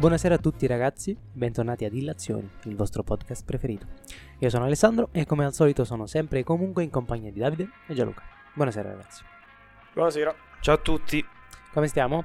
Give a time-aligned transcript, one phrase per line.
[0.00, 3.84] buonasera a tutti ragazzi, bentornati ad Illazioni, il vostro podcast preferito.
[4.38, 7.68] Io sono Alessandro e come al solito sono sempre e comunque in compagnia di Davide
[7.86, 8.22] e Gianluca.
[8.54, 9.22] Buonasera ragazzi.
[9.92, 10.34] Buonasera.
[10.62, 11.22] Ciao a tutti.
[11.70, 12.24] Come stiamo?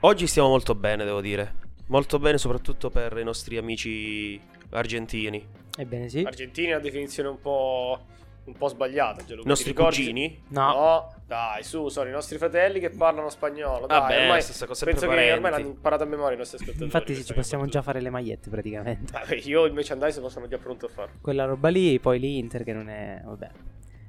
[0.00, 1.52] Oggi stiamo molto bene, devo dire.
[1.86, 5.44] Molto bene soprattutto per i nostri amici argentini.
[5.76, 6.22] Ebbene sì.
[6.22, 8.06] Argentini è una definizione un po',
[8.48, 9.22] un po' sbagliata.
[9.26, 10.42] I nostri cugini?
[10.48, 13.86] No, No, dai, su, sono i nostri fratelli che parlano spagnolo.
[13.86, 15.50] Dai, Vabbè, ormai stessa cosa, penso che ormai parenti.
[15.50, 16.84] l'hanno imparato a memoria i nostri ascoltatori.
[16.86, 19.12] infatti sì, ci possiamo già fare le magliette praticamente.
[19.12, 21.14] Vabbè, io il merchandise sono già pronto a farlo.
[21.20, 23.20] Quella roba lì, poi l'Inter che non è...
[23.24, 23.50] vabbè.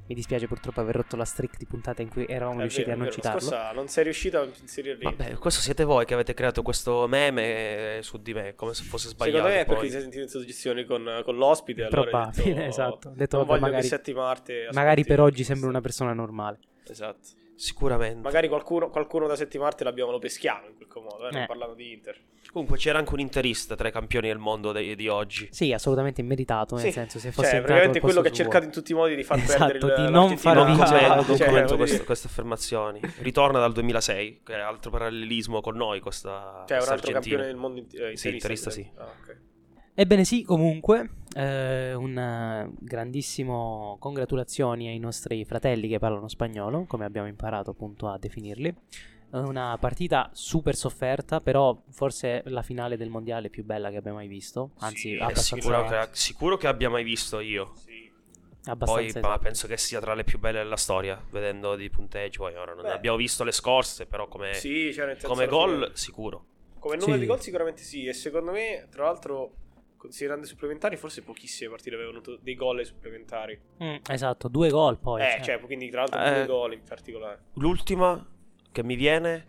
[0.10, 2.94] Mi dispiace purtroppo aver rotto la streak di puntate in cui eravamo È riusciti vero,
[2.96, 3.40] a non vero, citarlo.
[3.42, 5.04] scorsa non sei riuscito a inserire lì.
[5.04, 9.10] Vabbè, questo siete voi che avete creato questo meme su di me, come se fosse
[9.10, 9.38] sbagliato.
[9.38, 9.86] Secondo me è perché poi.
[9.86, 11.84] ti sei sentito in suggestione con, con l'ospite.
[11.84, 13.08] allora Probabile, detto, esatto.
[13.10, 16.12] Ho detto, non vabbè, voglio magari- che Setti Marte Magari per oggi sembra una persona
[16.14, 16.58] normale.
[16.88, 17.28] Esatto.
[17.60, 18.22] Sicuramente.
[18.22, 21.46] Magari qualcuno, qualcuno da Setti Marte l'abbiamo, lo peschiamo in quel modo, eh, non Eh.
[21.46, 22.18] parlando di Inter.
[22.54, 25.50] Comunque c'era anche un interista tra i campioni del mondo de- di oggi.
[25.52, 28.64] Sì, assolutamente immeritato, nel Sì, senso se Cioè, fosse entrato praticamente quello che ha cercato
[28.66, 31.16] in tutti i modi di far Esatto, perdere il di non far Non vincere Ah,
[31.16, 33.02] non cioè, queste, queste affermazioni.
[33.20, 37.20] Ritorna dal 2006, che è altro parallelismo con noi questa, Cioè, un altro Argentina.
[37.20, 38.90] campione del mondo in- eh, Sì, interista, interista sì.
[38.96, 39.38] ah, ok.
[40.00, 47.28] Ebbene sì, comunque, eh, un grandissimo congratulazioni ai nostri fratelli che parlano spagnolo, come abbiamo
[47.28, 48.74] imparato appunto a definirli.
[49.32, 54.30] Una partita super sofferta, però forse la finale del mondiale più bella che abbiamo mai
[54.30, 57.74] visto, anzi Sì, abbastanza, sicuro che, sicuro che abbia mai visto io.
[57.76, 58.10] Sì.
[58.64, 59.40] Poi abbastanza ma esatto.
[59.40, 62.38] penso che sia tra le più belle della storia, vedendo di punteggi.
[62.38, 62.94] Poi ora non Beh.
[62.94, 66.46] abbiamo visto le scorse, però come, Sì, cioè, come gol sicuro.
[66.80, 67.20] Come numero Sì.
[67.20, 68.06] di gol sicuramente sì.
[68.06, 69.56] E secondo me, tra l'altro,
[70.00, 73.60] considerando i supplementari, forse pochissime partite avevano avuto dei gol ai supplementari.
[73.84, 75.22] Mm, esatto, due gol poi.
[75.22, 75.42] eh, cioè.
[75.42, 76.34] cioè, quindi tra l'altro Eh.
[76.34, 77.44] due gol in particolare.
[77.56, 78.26] L'ultima
[78.72, 79.46] che mi viene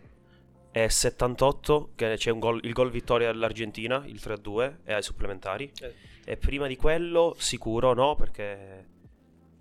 [0.71, 5.71] è 78, che c'è un gol- il gol vittoria dell'Argentina, il 3-2, e ai supplementari.
[5.81, 5.93] Eh.
[6.25, 8.85] E prima di quello sicuro no, perché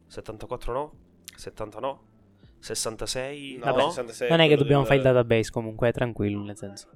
[0.08, 0.92] 74 no,
[1.36, 2.02] 70 no,
[2.58, 3.72] 66 No, no.
[3.72, 6.88] Vabbè, 66 non è che dobbiamo del- fare il database comunque, è tranquillo nel senso.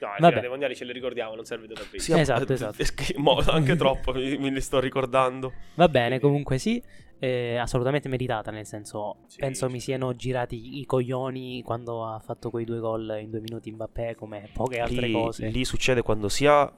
[0.00, 0.40] No, Vabbè.
[0.40, 1.98] dei mondiali ce le ricordiamo, non serve database.
[1.98, 2.84] Sì, Esatto, eh, esatto.
[2.94, 5.52] che- mo- anche troppo mi, me li sto ricordando.
[5.74, 6.82] Va bene, comunque sì,
[7.18, 9.72] eh, assolutamente meritata, nel senso, Sì, penso sì.
[9.72, 14.14] mi siano girati i coglioni quando ha fatto quei due gol in due minuti Mbappé,
[14.14, 15.46] come poche altre Lì, cose.
[15.48, 16.70] lì succede quando sia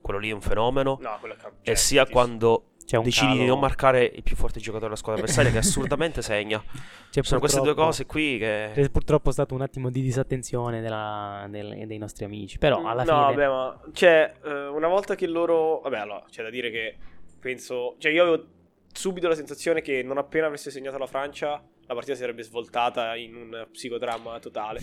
[0.00, 3.32] quello lì è un fenomeno No, quello è cam- e cioè, sia sì, quando Decidi
[3.32, 6.62] di calo- non marcare il più forte giocatore della squadra avversaria che assurdamente segna.
[7.10, 8.70] c'è Sono queste due cose qui che...
[8.74, 13.28] C'è purtroppo stato un attimo di disattenzione della- del- dei nostri amici, però alla no,
[13.30, 13.44] fine...
[13.44, 15.80] vabbè, ma cioè, eh, una volta che loro.
[15.80, 16.96] Vabbè, allora c'è da dire che
[17.40, 17.94] penso.
[17.98, 18.44] Cioè, io avevo
[18.92, 21.50] subito la sensazione che non appena avesse segnato la Francia,
[21.86, 24.80] la partita si sarebbe svoltata in un psicodramma totale.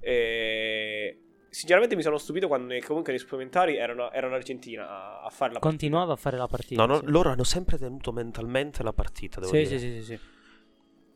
[0.00, 1.18] E.
[1.52, 5.58] Sinceramente mi sono stupito quando comunque nei supplementari erano, era l'Argentina a, a fare la
[5.58, 5.60] partita.
[5.60, 6.84] Continuava a fare la partita.
[6.86, 7.06] No, no, sì.
[7.10, 9.78] loro hanno sempre tenuto mentalmente la partita, devo Sì, dire.
[9.78, 10.18] sì, sì, sì, sì.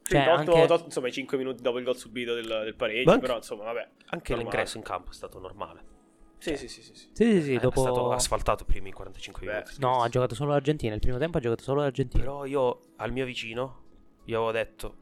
[0.07, 2.75] Sì, Cioè, tolto- anche- tolto, insomma, i 5 minuti dopo il gol subito del, del
[2.75, 3.11] pareggio.
[3.11, 3.89] Anche- Però, insomma, vabbè.
[4.07, 4.37] Anche Normale.
[4.43, 5.93] l'ingresso in campo è stato normale.
[6.39, 6.95] Sì, sì, sì, sì.
[6.95, 7.09] sì.
[7.13, 7.79] Sì, sì, sì, Eh, dopo...
[7.79, 9.75] È stato asfaltato i primi 45 Beh, minuti.
[9.79, 12.23] No, ha giocato solo l'Argentina, il primo tempo ha giocato solo l'Argentina.
[12.25, 13.83] Però io al mio vicino
[14.25, 14.97] gli avevo detto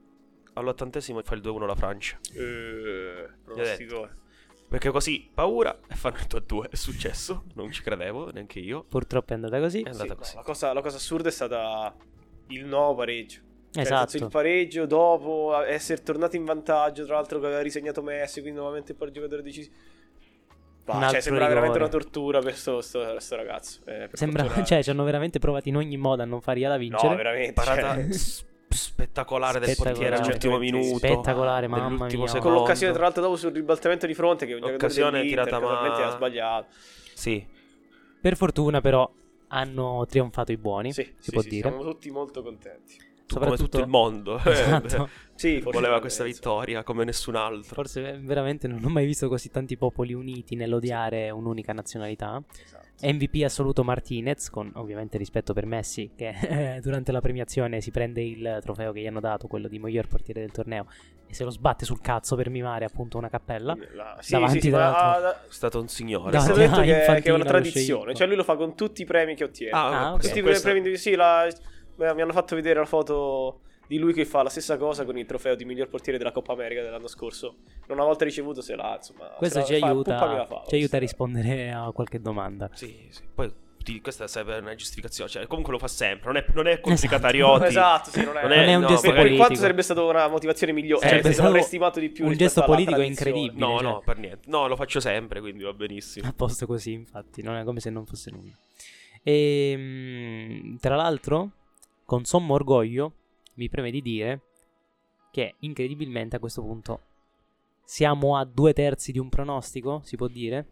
[0.52, 2.20] all'ottantesimo fa il 2-1 la Francia.
[2.34, 4.20] Eh, pronosticone.
[4.72, 6.70] Perché così paura e fanno il 2-2.
[6.70, 8.84] È successo, non ci credevo neanche io.
[8.84, 9.82] Purtroppo è andata così.
[9.82, 10.34] È andata Sì, no, così.
[10.36, 11.94] la, cosa, la cosa assurda è stata
[12.48, 13.40] il nuovo pareggio.
[13.70, 14.16] Cioè, Esatto.
[14.16, 18.94] il pareggio dopo essere tornato in vantaggio, tra l'altro che aveva risegnato Messi, quindi nuovamente
[18.94, 19.74] poi il giocatore decisivo.
[20.84, 21.48] Bah, cioè, sembra rigore.
[21.48, 23.80] veramente una tortura per sto, sto- sto ragazzo.
[23.84, 26.62] Eh, per Sembra, fortuna- cioè, ci hanno veramente provato in ogni modo a non fargli
[26.62, 27.08] da vincere.
[27.10, 27.52] No, veramente.
[27.52, 28.08] Parata cioè,
[28.72, 30.96] spettacolare del portiere all'ultimo minuto.
[30.98, 32.16] Spettacolare, mamma mia.
[32.16, 32.58] con secondo.
[32.58, 36.00] l'occasione, tra l'altro, dopo sul ribaltamento di fronte, che un giocatore Occasione dell'Inter tirata casualmente
[36.00, 36.66] ma- ha sbagliato.
[37.14, 37.46] Sì,
[38.20, 39.10] Per fortuna, però,
[39.48, 40.92] hanno trionfato i buoni.
[40.92, 41.68] Sì, si sì, può sì, dire.
[41.68, 42.96] siamo tutti molto contenti.
[42.96, 44.38] tu- come Soprattutto- tutto il mondo.
[44.44, 45.08] Esatto.
[45.34, 46.38] Sì, Voleva questa penso.
[46.38, 47.74] vittoria come nessun altro.
[47.74, 52.40] Forse eh, veramente non ho mai visto così tanti popoli uniti nell'odiare un'unica nazionalità.
[52.64, 52.81] Esatto.
[53.00, 56.32] MVP assoluto Martinez, con ovviamente rispetto per Messi, che
[56.82, 60.40] durante la premiazione si prende il trofeo che gli hanno dato, quello di miglior portiere
[60.40, 60.86] del torneo,
[61.26, 63.76] e se lo sbatte sul cazzo per mimare appunto una cappella.
[63.94, 66.30] La- sì, Davanti sì, sì, ma È stato un signore.
[66.30, 68.54] Da- è È stato stato- detto che, che è una tradizione, cioè lui lo fa
[68.56, 69.72] con tutti i premi che ottiene.
[69.72, 70.14] Ah, Ah, ok.
[70.14, 70.20] ok.
[70.26, 71.48] tutti i premi, sì, la-
[71.96, 75.18] beh, mi hanno fatto vedere la foto di lui che fa la stessa cosa con
[75.18, 77.56] il trofeo di miglior portiere della Coppa America dell'anno scorso.
[77.88, 79.26] Non una volta ricevuto se l'ha, insomma.
[79.36, 82.70] Questo ci la fa, aiuta, fa, ci aiuta a rispondere a qualche domanda.
[82.72, 83.22] Sì, sì.
[83.34, 83.52] Poi
[83.82, 85.28] ti- questa serve una giustificazione.
[85.28, 86.32] Cioè, comunque lo fa sempre.
[86.32, 87.64] Non è, non è contro i catarioti.
[87.66, 89.60] Esatto, sì, non è, Non è- un no, gesto per, per quanto politico.
[89.60, 93.58] sarebbe stata una motivazione migliore, cioè stato l'avrei stimato di più un gesto politico incredibile.
[93.58, 93.82] No, cioè.
[93.82, 94.48] no, per niente.
[94.48, 96.26] No, lo faccio sempre, quindi va benissimo.
[96.28, 98.52] A posto così, infatti, non è come se non fosse nulla.
[99.22, 101.50] E mm, tra l'altro,
[102.04, 103.12] con sommo orgoglio,
[103.54, 104.40] mi preme di dire
[105.30, 107.00] che incredibilmente a questo punto
[107.84, 110.66] siamo a due terzi di un pronostico, si può dire.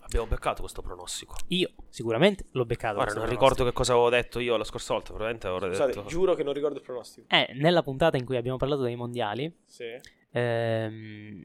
[0.00, 1.34] Abbiamo beccato questo pronostico.
[1.48, 2.94] Io sicuramente l'ho beccato.
[2.94, 3.44] Guarda, questo non pronostico.
[3.44, 5.08] ricordo che cosa avevo detto io la scorsa volta.
[5.08, 6.06] Probabilmente avrei Scusate, detto.
[6.06, 7.26] giuro che non ricordo il pronostico.
[7.30, 9.84] Eh, nella puntata in cui abbiamo parlato dei mondiali, Sì.
[10.30, 11.42] ehm,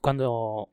[0.00, 0.68] quando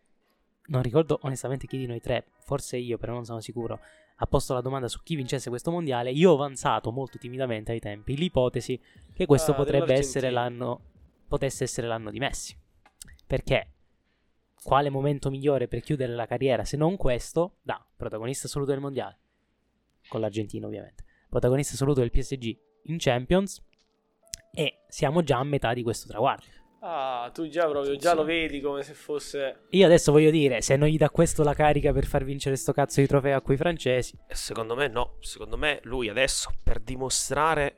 [0.67, 3.79] non ricordo onestamente chi di noi tre, forse io, però non sono sicuro,
[4.23, 7.79] ha posto la domanda su chi vincesse questo mondiale, io ho avanzato molto timidamente ai
[7.79, 8.79] tempi l'ipotesi
[9.13, 10.89] che questo Ah, potrebbe essere l'anno
[11.27, 12.55] potesse essere l'anno di Messi.
[13.25, 13.73] Perché
[14.63, 19.17] quale momento migliore per chiudere la carriera se non questo, da protagonista assoluto del mondiale
[20.07, 23.63] con l'Argentina ovviamente, protagonista assoluto del PSG in Champions
[24.53, 26.60] e siamo già a metà di questo traguardo.
[26.83, 28.15] Ah, tu già proprio, già Sì.
[28.15, 29.65] lo vedi come se fosse...
[29.69, 32.73] Io adesso voglio dire, se non gli dà questo la carica per far vincere sto
[32.73, 35.17] cazzo di trofeo a quei francesi, secondo me no.
[35.19, 37.77] Secondo me lui adesso, per dimostrare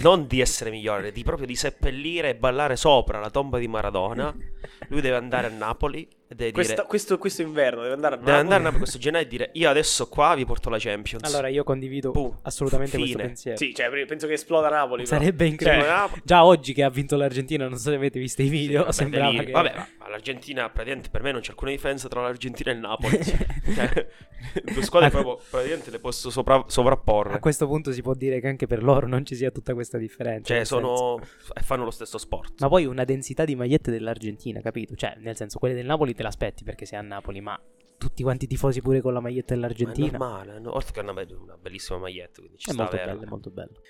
[0.00, 4.34] non di essere migliore, di proprio di seppellire e ballare sopra la tomba di Maradona,
[4.88, 6.86] lui deve andare a Napoli deve Questa- dire...
[6.86, 8.42] questo, questo inverno deve andare a Deve Napoli.
[8.44, 11.22] andare a Napoli questo gennaio e dire io adesso qua vi porto la Champions.
[11.24, 12.38] allora io condivido Boom.
[12.42, 13.26] assolutamente questo Fine.
[13.28, 13.56] pensiero.
[13.56, 15.04] Sì, cioè, penso che esploda Napoli.
[15.04, 15.16] però.
[15.18, 15.88] Sarebbe Cioè, incredibile.
[15.88, 18.92] Napoli- Già oggi che ha vinto l'Argentina, non so se avete visto i video, Vabbè,
[18.92, 19.46] sembrava delirio.
[19.46, 19.52] che...
[19.52, 22.80] Vabbè, ma- ma l'Argentina praticamente per me non c'è alcuna differenza tra l'Argentina e il
[22.80, 23.18] Napoli.
[23.68, 24.06] Cioè,
[24.72, 27.34] due squadre proprio praticamente le posso sopra- sovrapporre.
[27.34, 29.98] A questo punto si può dire che anche per loro non ci sia tutta questa
[29.98, 30.54] differenza.
[30.54, 31.20] Cioè, senso- sono.
[31.54, 32.60] e fanno lo stesso sport.
[32.60, 34.94] Ma poi una densità di magliette dell'Argentina, capito?
[34.94, 37.58] Cioè, nel senso, quelle del Napoli te l'aspetti perché sei a Napoli, ma
[37.96, 40.18] tutti quanti i tifosi pure con la maglietta Ma è dell'Argentina.
[40.18, 40.58] normale.
[40.58, 40.74] no?
[40.74, 42.40] Oltre che è una, be- una bellissima maglietta.
[42.40, 43.80] Quindi ci È sta molto bello, è molto bello.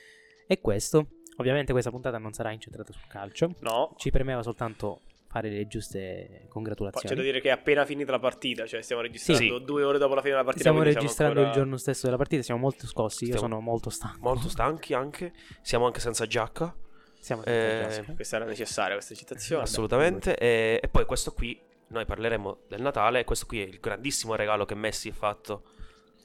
[0.46, 1.06] E questo,
[1.38, 3.54] ovviamente questa puntata non sarà incentrata sul calcio.
[3.60, 3.94] No.
[3.96, 7.14] Ci premeva soltanto fare le giuste Poi c'è congratulazioni.
[7.16, 9.64] da dire che è appena finita la partita, cioè stiamo registrando Sì.
[9.64, 10.68] due ore dopo la fine della partita.
[10.70, 13.90] Stiamo registrando ancora- il giorno stesso della partita, siamo molto scossi, io Stiamo- sono molto
[13.90, 14.18] stanco.
[14.20, 15.32] Molto stanchi anche.
[15.62, 16.74] Siamo anche senza giacca.
[17.20, 19.64] Siamo Eh, senza Questa era necessaria, questa citazione.
[19.64, 20.34] assolutamente.
[20.38, 21.60] E, e poi questo qui.
[21.88, 23.24] Noi parleremo del Natale.
[23.24, 25.64] Questo qui è il grandissimo regalo che Messi ha fatto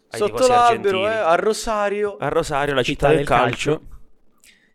[0.10, 1.04] ai Sotto l'albero, argentini.
[1.06, 2.18] eh, a Rosario.
[2.18, 3.81] A Rosario, la città, del calcio.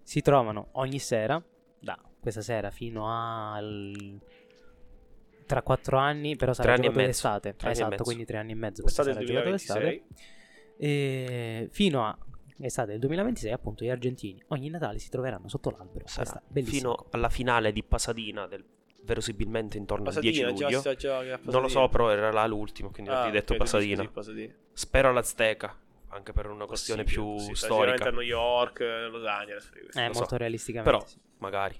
[0.02, 1.42] si trovano ogni sera,
[1.78, 3.06] da questa sera fino
[3.52, 4.18] al...
[5.46, 7.22] tra quattro anni, però sarà Tre anni e giocato mezzo.
[7.28, 7.56] d'estate.
[7.56, 8.84] Tre esatto, quindi tre anni e mezzo.
[8.86, 10.06] Estate perché del sarà giocato 2026.
[10.08, 10.26] d'estate.
[10.80, 12.18] E fino a
[12.60, 16.06] estate del 2026, appunto, gli argentini ogni Natale si troveranno sotto l'albero.
[16.06, 18.64] Sarà fino alla finale di Pasadena del
[19.08, 20.80] verosimilmente intorno al 10 Pasadena, già, luglio.
[20.82, 21.68] già che a Non lo Pasadena.
[21.68, 24.02] so, però era là l'ultimo, quindi Ah, ho detto ok, Pasadena.
[24.02, 24.52] sì, Pasadena.
[24.72, 25.76] Spero all'Azteca,
[26.10, 28.08] anche per una questione Possibile, più sì, sicuramente storica.
[28.08, 29.70] a New York, eh, Los Angeles.
[29.94, 30.18] Eh, lo so.
[30.20, 30.90] molto realisticamente.
[30.98, 31.16] Però, sì.
[31.38, 31.76] magari,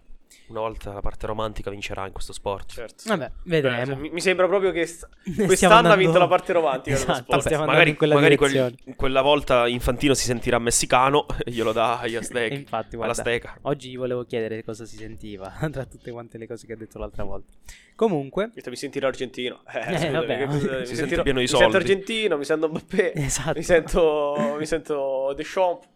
[0.48, 2.72] una volta la parte romantica vincerà in questo sport.
[2.72, 3.02] Certo.
[3.06, 3.96] Vabbè, vedremo.
[3.96, 5.06] mi, mi sembra proprio che st-
[5.46, 7.40] quest'anno ha andando- vinto la parte romantica Esatto, sport.
[7.40, 11.98] stiamo magari in quella magari quel- quella volta Infantino si sentirà messicano e glielo dà
[12.00, 12.54] agli Azteca.
[12.54, 13.58] infatti, guarda, all'Azteca.
[13.62, 16.98] oggi gli volevo chiedere cosa si sentiva tra tutte quante le cose che ha detto
[16.98, 17.52] l'altra volta.
[17.94, 19.62] Comunque, Mi sento argentino.
[19.72, 22.68] Eh, Eh, vabbè, cosa- si mi sente sentirò- pieno di mi sento argentino, mi sento
[22.68, 23.58] Mbappé, esatto.
[23.58, 25.86] mi sento, mi sento Deschamps.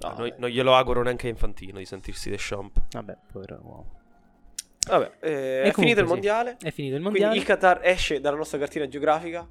[0.00, 0.34] No, Noi- eh.
[0.38, 2.80] non glielo auguro neanche a Infantino di sentirsi Deschamps.
[2.92, 3.98] Vabbè, povero uomo.
[4.88, 6.12] Vabbè, eh, E è finito il sì.
[6.12, 6.56] mondiale.
[6.60, 7.36] È finito il Quindi mondiale.
[7.36, 9.46] il Qatar esce dalla nostra cartina geografica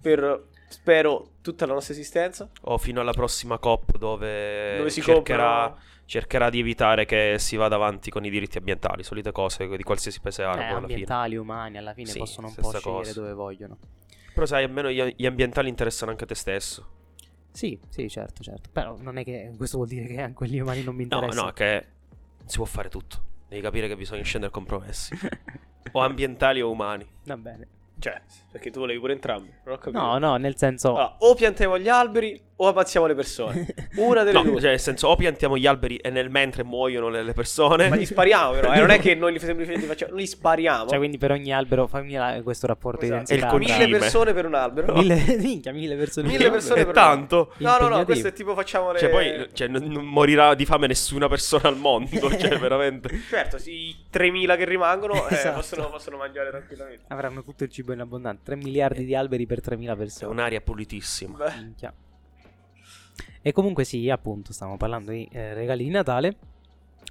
[0.00, 2.48] per, spero, tutta la nostra esistenza.
[2.62, 5.74] O fino alla prossima COP dove, dove si cercherà,
[6.04, 10.20] cercherà di evitare che si vada avanti con i diritti ambientali, solite cose di qualsiasi
[10.20, 10.82] paese Eh, arabo alla fine.
[10.82, 13.20] ambientali, umani, alla fine Sì, possono un po' scegliere cosa.
[13.20, 13.78] dove vogliono.
[14.34, 16.90] Però sai, almeno gli, gli ambientali interessano anche a te stesso.
[17.56, 18.68] Sì, sì, certo, certo.
[18.70, 21.46] Però non è che questo vuol dire che anche gli umani non mi No, interessano.
[21.46, 21.86] no, che
[22.44, 23.24] si può fare tutto.
[23.48, 25.14] Devi capire che bisogna scendere compromessi.
[25.92, 27.06] o ambientali o umani.
[27.24, 27.66] Va bene.
[27.98, 28.20] Cioè,
[28.52, 29.50] perché tu volevi pure entrambi.
[29.90, 30.88] No, no, nel senso...
[30.90, 33.66] Allora, o piantiamo gli alberi o ammazziamo le persone.
[33.96, 34.60] Una delle No, due.
[34.60, 37.88] cioè, nel senso, o piantiamo gli alberi e nel mentre muoiono le, le persone.
[37.88, 38.72] Ma gli spariamo, però.
[38.72, 40.12] eh, Non è che noi li semplicemente facciamo.
[40.12, 40.88] Noi li spariamo.
[40.88, 43.20] Cioè, quindi per ogni albero fammi la- questo rapporto Esatto.
[43.20, 43.34] di densità.
[43.34, 43.84] E il tra- concime.
[43.86, 44.94] Mille persone per un albero.
[44.94, 46.28] Mille, minchia, mille persone.
[46.28, 47.52] Mille persone È per tanto.
[47.58, 47.84] un albero.
[47.84, 48.04] No, no, no.
[48.04, 48.98] Questo è tipo facciamo le.
[48.98, 52.08] Cioè, poi cioè, non, non morirà di fame nessuna persona al mondo.
[52.38, 53.10] cioè, veramente.
[53.28, 55.56] Certo, sì, i 3.000 che rimangono eh, Esatto.
[55.56, 57.04] possono, possono mangiare tranquillamente.
[57.08, 58.40] Avranno tutto il cibo in abbondanza.
[58.44, 60.30] 3 miliardi di alberi per 3.000 È persone.
[60.32, 61.36] un'aria pulitissima.
[61.36, 61.92] Beh, Minchia.
[63.46, 66.36] E comunque sì, appunto, stiamo parlando di eh, regali di Natale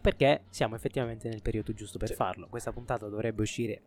[0.02, 2.14] perché siamo effettivamente nel periodo giusto per Sì.
[2.16, 2.48] farlo.
[2.50, 3.82] Questa puntata dovrebbe uscire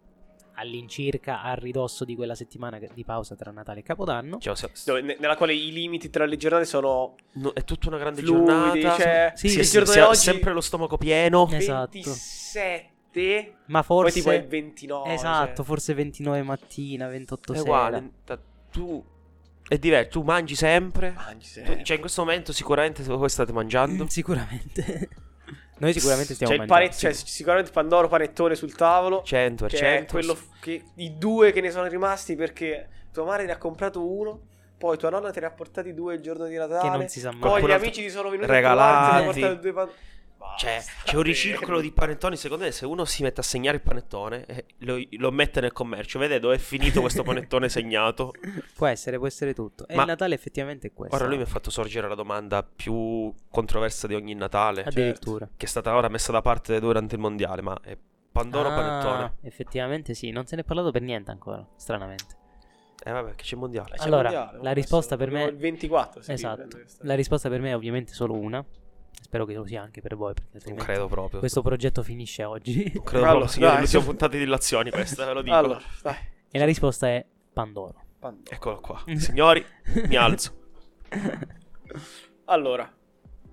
[0.55, 4.38] all'incirca a ridosso di quella settimana di pausa tra Natale e Capodanno.
[4.38, 4.55] Cioè,
[5.02, 8.97] nella quale i limiti tra le giornate sono no, è tutta una grande fluidi, giornata.
[9.02, 11.47] cioè, Sì, si di ha oggi sempre lo stomaco pieno.
[11.50, 11.90] Esatto.
[11.93, 14.19] 27, Ma poi forse...
[14.21, 15.12] tipo è 29.
[15.12, 15.64] Esatto, cioè.
[15.67, 17.69] forse 29 mattina, 28 È sera.
[17.69, 18.11] uguale.
[18.71, 19.05] Tu
[19.69, 21.13] è diverso, tu mangi sempre.
[21.13, 21.85] Mangi sempre.
[21.85, 24.05] cioè, in questo momento sicuramente voi state mangiando.
[24.05, 25.09] Mm, Sicuramente.
[25.81, 26.97] Noi sicuramente stiamo C'è il mangiando.
[26.97, 29.23] pane- cioè, sicuramente Pandoro panettone sul tavolo.
[29.23, 30.13] 100 Che è 100.
[30.13, 34.41] quello che, i due che ne sono rimasti perché tua madre ne ha comprato uno.
[34.77, 36.91] Poi tua nonna te ne ha portati due il giorno di Natale.
[36.91, 37.41] Che non si sa mai.
[37.41, 38.81] Poi gli amici ti sono venuti regalati.
[38.81, 39.91] a trovare, ti hanno portato due pan-
[40.59, 41.23] Cioè, c'è un bene.
[41.23, 42.37] ricircolo di panettoni.
[42.37, 45.73] Secondo me, se uno si mette a segnare il panettone, eh, lo, lo mette nel
[45.73, 48.33] commercio, vede dove è finito questo panettone segnato.
[48.75, 49.87] Può essere, può essere tutto.
[49.87, 51.14] E Ma- il Natale effettivamente è questo.
[51.16, 55.49] Ora lui mi ha fatto sorgere la domanda più controversa di ogni Natale, cioè, Addirittura.
[55.57, 57.62] che è stata ora messa da parte durante il mondiale.
[57.62, 57.97] Ma è
[58.30, 59.35] Pandoro o Ah, panettone?
[59.42, 62.37] Effettivamente sì, non se ne è parlato per niente ancora, stranamente.
[63.04, 63.95] Eh, vabbè, che c'è il mondiale.
[63.95, 66.21] Eh, c'è Allora, mondiale, la risposta per me- Il 24.
[66.23, 66.66] si esatto.
[67.02, 68.64] La risposta per me è ovviamente solo una.
[69.21, 71.39] Spero che lo sia anche per voi, perché Non credo proprio.
[71.41, 72.91] questo progetto finisce oggi.
[72.95, 73.77] Non credo Allora, proprio, signori.
[73.81, 74.07] L'ultima su.
[74.09, 75.55] puntata di illazioni questa, ve lo dico.
[75.57, 76.17] Allora, dai.
[76.51, 78.05] e la risposta è Pandoro.
[78.19, 78.55] Pandoro.
[78.55, 79.03] Eccolo qua.
[79.17, 79.65] Signori,
[80.07, 80.57] mi alzo.
[82.47, 82.91] Allora,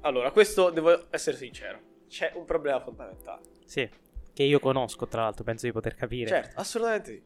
[0.02, 1.80] allora, questo devo essere sincero.
[2.08, 3.42] C'è un problema fondamentale.
[3.66, 3.90] Sì,
[4.34, 6.28] che io conosco tra l'altro, penso di poter capire.
[6.30, 7.24] Certo, assolutamente sì.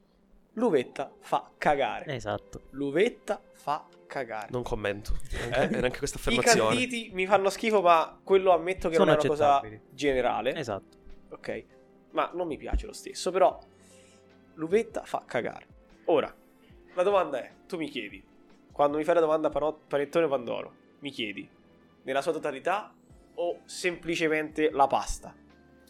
[0.54, 2.06] L'uvetta fa cagare.
[2.14, 2.64] Esatto.
[2.72, 4.48] L'uvetta fa cagare.
[4.52, 5.18] Non commento.
[5.52, 5.68] Eh?
[5.68, 6.70] Neanche, questa I affermazione.
[6.76, 10.56] canditi mi fanno schifo, ma quello ammetto che Sono non è una cosa generale.
[10.56, 10.98] Esatto.
[11.30, 11.66] Ok.
[12.12, 13.32] Ma non mi piace lo stesso.
[13.32, 13.58] Però
[14.56, 15.68] l'uvetta fa cagare.
[16.06, 16.34] Ora,
[16.96, 18.24] la domanda è: tu mi chiedi,
[18.72, 21.48] quando mi fai la domanda pano- panettone Pandoro, mi chiedi
[22.04, 22.94] nella sua totalità
[23.36, 25.34] o semplicemente la pasta?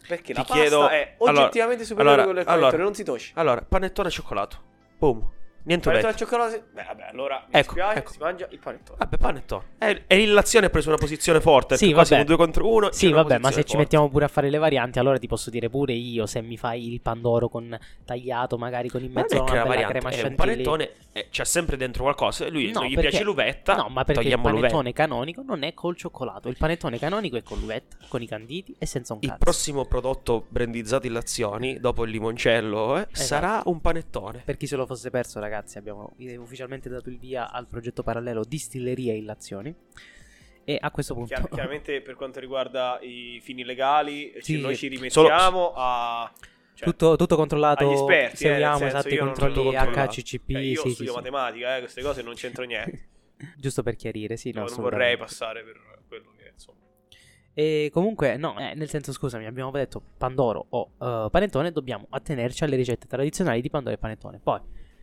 [0.06, 2.84] Perché Ti la chiedo- pasta è allora- oggettivamente superiore allora- a quello del panettone, allora-
[2.84, 3.32] non si tosce.
[3.34, 4.56] Allora, panettone e cioccolato.
[4.98, 5.30] Boom.
[5.62, 6.08] Niente Panettone vecchio.
[6.08, 6.64] al cioccolato.
[6.72, 8.12] Beh, vabbè, allora mi Ecco, dispiace, ecco.
[8.12, 8.98] si mangia il panettone.
[8.98, 9.64] Vabbè, panettone.
[9.78, 11.76] E, e l'illazione ha preso una posizione forte.
[11.76, 12.06] Sì, vabbè.
[12.06, 12.90] siamo due contro uno.
[12.92, 13.76] Sì, vabbè, ma se posizione ci forte.
[13.82, 16.90] mettiamo pure a fare le varianti, allora ti posso dire pure io, se mi fai
[16.92, 19.82] il pandoro con tagliato, magari con in Ma mezzo non è che una la bella
[19.86, 20.62] variante crema è un chantilly.
[20.64, 22.48] panettone eh, c'ha sempre dentro qualcosa.
[22.48, 23.74] Lui No, non gli perché- piace l'uvetta.
[23.76, 24.66] No, ma perché il togliamo l'uvetta.
[24.76, 26.48] panettone canonico non è col cioccolato.
[26.48, 29.40] Il panettone canonico è con l'uvetta, con i canditi e senza un Il cazzo.
[29.44, 33.14] prossimo prodotto brandizzato illazioni, dopo il limoncello, eh, Esatto.
[33.20, 34.42] sarà un panettone.
[34.44, 35.48] Per chi se lo fosse perso, ragazzi,
[35.78, 39.74] abbiamo ufficialmente dato il via al progetto parallelo Distilleria Illazioni.
[40.64, 44.74] E a questo punto, Chiar- chiaramente per quanto riguarda i fini legali, ci- Sì, noi
[44.74, 44.80] sì.
[44.80, 46.30] ci rimettiamo a...
[46.74, 47.90] cioè, tutto, tutto controllato.
[47.90, 49.74] esperti, eh, seguiamo senso, esatto i controlli.
[49.74, 50.50] HCCP.
[50.50, 51.16] eh, io sì, studio sì.
[51.18, 53.08] matematica, eh, queste cose non c'entro niente.
[53.56, 56.78] Giusto per chiarire, sì, no, non vorrei passare per quello che insomma.
[57.54, 62.64] E comunque, no, eh, nel senso, scusami, abbiamo detto Pandoro o eh, Panettone, dobbiamo attenerci
[62.64, 64.38] alle ricette tradizionali di Pandoro e Panettone.
[64.42, 64.60] Poi,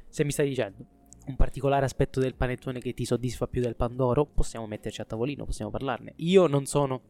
[0.09, 0.85] se mi stai dicendo
[1.27, 5.43] un particolare aspetto del panettone che ti soddisfa più del Pandoro, possiamo metterci a tavolino,
[5.45, 6.13] possiamo parlarne.
[6.17, 7.01] Io non sono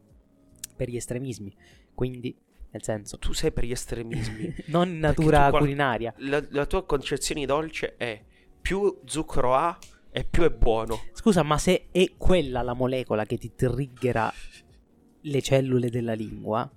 [0.74, 1.54] per gli estremismi,
[1.94, 2.36] quindi,
[2.70, 4.54] nel senso, Tu sei per gli estremismi.
[4.68, 6.12] non in natura tu qual- culinaria.
[6.18, 8.20] la, la tua concezione di dolce è
[8.60, 9.78] più zucchero ha
[10.10, 10.98] e più è buono.
[11.12, 14.32] Scusa, ma se è quella la molecola che ti triggera
[15.20, 16.68] le cellule della lingua,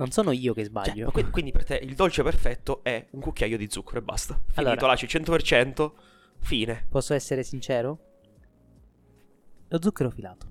[0.00, 1.04] non sono io che Cioè, sbaglio.
[1.06, 4.34] ma qui- quindi per te il dolce perfetto è un cucchiaio di zucchero e basta.
[4.34, 5.92] Finito, Allora- là c'è 100%,
[6.40, 6.86] fine.
[6.88, 7.98] Posso essere sincero?
[9.68, 10.48] Lo zucchero filato.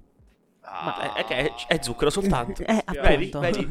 [0.62, 2.62] Ma è, è è, è zucchero soltanto.
[2.70, 3.68] Eh, Vedi, vedi,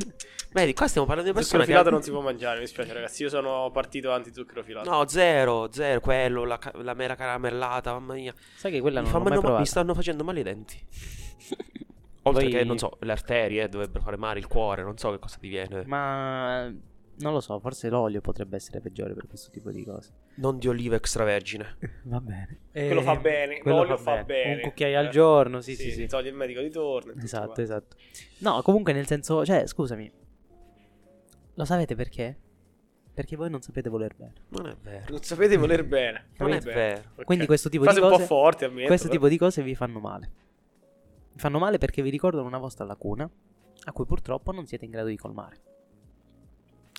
[0.50, 1.90] vedi, qua stiamo parlando di Zucchero persone filato che...
[1.90, 4.90] non si può mangiare, mi dispiace ragazzi, io sono partito anti zucchero filato.
[4.90, 8.34] No, zero, zero, quello, la, la mera caramellata, mamma mia.
[8.56, 10.84] Sai che quella Mi, non fa l'ho mai mi stanno facendo male i denti.
[12.28, 15.18] Oltre Poi- che, non so, le arterie dovrebbero fare male, il cuore, non so che
[15.18, 15.84] cosa ti viene.
[15.86, 16.72] Ma
[17.20, 20.12] non lo so, forse l'olio potrebbe essere peggiore per questo tipo di cose.
[20.36, 21.76] Non di oliva extravergine.
[22.04, 22.58] Va bene.
[22.72, 24.54] Quello fa bene, quello l'olio fa bene.
[24.54, 25.04] Un cucchiaio Eh.
[25.04, 26.06] al giorno, sì, sì, sì.
[26.06, 27.12] Togli il medico di torno.
[27.20, 27.60] Esatto, quanto.
[27.62, 27.96] esatto.
[28.38, 30.10] No, comunque nel senso, cioè, scusami.
[31.54, 32.38] Lo sapete perché?
[33.12, 34.34] Perché voi non sapete voler bene.
[34.50, 35.06] Non è vero.
[35.08, 36.26] Non sapete voler bene.
[36.36, 36.72] Non è Capite?
[36.72, 37.02] vero.
[37.16, 37.24] Ok.
[37.24, 38.86] Quindi questo tipo Frase di un cose po' forte, ammetto.
[38.86, 39.18] questo però.
[39.18, 40.30] tipo di cose vi fanno male.
[41.38, 43.28] Fanno male perché vi ricordano una vostra lacuna
[43.84, 45.60] a cui purtroppo non siete in grado di colmare.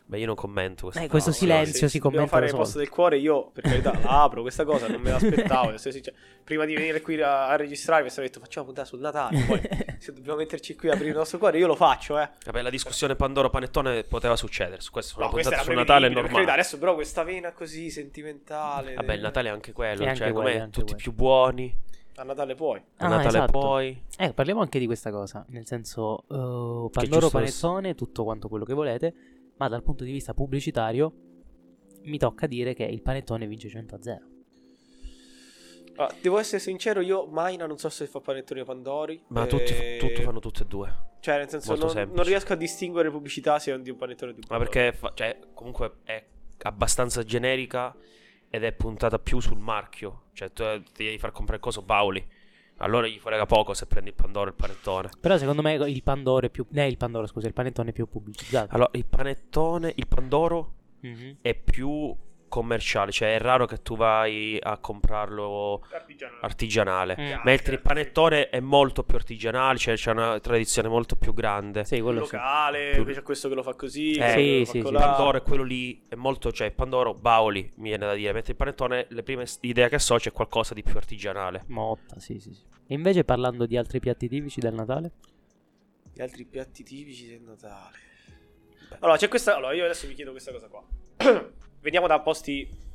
[0.05, 1.03] Beh, io non commento questo.
[1.03, 3.17] Eh, questo No, silenzio sì, si dobbiamo commenta fare da il posto del cuore.
[3.19, 5.65] Io, per carità, la apro questa cosa, non me l'aspettavo.
[5.67, 6.15] devo sincero.
[6.43, 9.43] Prima di venire qui a, a registrare, mi sono detto facciamo puntata sul Natale.
[9.43, 9.61] Poi,
[9.99, 12.27] se dobbiamo metterci qui a aprire il nostro cuore, io lo faccio, eh.
[12.43, 14.81] Vabbè, la discussione Pandoro Panettone poteva succedere.
[14.81, 16.33] Su questo, No, una questa puntata sul Natale è normale.
[16.33, 16.53] carità.
[16.53, 18.95] Adesso, però, questa vena così sentimentale.
[18.95, 20.05] Vabbè, il Natale è anche quello.
[20.05, 20.51] È cioè, anche com'è?
[20.53, 20.97] quello, tutti quello.
[20.97, 21.77] più buoni.
[22.19, 22.77] A Natale poi.
[22.97, 23.51] A Ah, Natale esatto.
[23.59, 24.03] poi.
[24.17, 25.45] Eh, parliamo anche di questa cosa.
[25.49, 29.13] Nel senso, uh, Che Pandoro giusto Panettone, tutto quanto quello che volete.
[29.55, 31.13] Ma dal punto di vista pubblicitario,
[32.03, 34.25] mi tocca dire che il panettone vince 100 a 0.
[35.95, 39.21] Ah, devo essere sincero, io Maina non so se fa panettoni o pandori.
[39.27, 40.93] Ma eh, tutti, tutti fanno tutte e due.
[41.21, 44.39] Cioè, nel senso, non, non riesco a distinguere pubblicità sia di un panettone o di
[44.41, 44.71] un Ma pandoro.
[44.81, 46.21] perché, fa- cioè, comunque è
[46.63, 47.95] abbastanza generica
[48.49, 50.23] ed è puntata più sul marchio.
[50.33, 52.25] Cioè, tu eh, ti devi far comprare coso Bauli.
[52.81, 55.09] Allora gli frega poco se prendi il Pandoro e il panettone.
[55.19, 56.65] Però secondo me il Pandoro è più...
[56.73, 58.73] Eh, il Pandoro, scusa, il panettone è più pubblicizzato.
[58.73, 61.37] Allora, il panettone, il Pandoro Mhm.
[61.41, 62.13] è più
[62.49, 63.11] commerciale.
[63.11, 66.39] Cioè, è raro che tu vai a comprarlo Artigianale.
[66.41, 67.15] artigianale.
[67.17, 67.39] Mm.
[67.45, 71.85] Mentre il panettone è molto più artigianale, cioè c'è una tradizione molto più grande.
[71.85, 74.91] Sì, quello locale, Più- invece questo che lo fa così, Eh, sì, sì, sì.
[74.91, 78.57] Pandoro è quello lì, è molto, cioè Pandoro, Bauli, mi viene da dire, mentre il
[78.57, 81.63] panettone, le prime s- idee che so c'è qualcosa di più artigianale.
[81.67, 82.63] Motta, sì, sì, sì.
[82.87, 85.11] E invece parlando di altri piatti tipici del Natale?
[86.11, 87.97] Gli altri piatti tipici del Natale.
[89.01, 89.55] Allora, c'è questa.
[89.55, 90.83] Allora, io adesso vi chiedo questa cosa qua.
[91.81, 92.87] Veniamo da posti.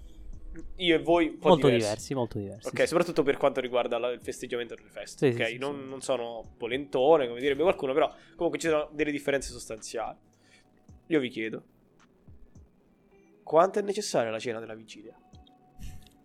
[0.77, 1.87] Io e voi un po' molto diversi.
[1.89, 2.15] diversi.
[2.15, 2.69] molto diversi.
[2.69, 2.87] Ok, sì.
[2.87, 5.33] soprattutto per quanto riguarda la- il festeggiamento delle feste.
[5.33, 5.89] Sì, ok, sì, non, sì.
[5.89, 10.17] non sono polentone, come direbbe qualcuno, però comunque ci sono delle differenze sostanziali.
[11.09, 11.63] Io vi chiedo:
[13.43, 15.17] quanto è necessaria la cena della vigilia?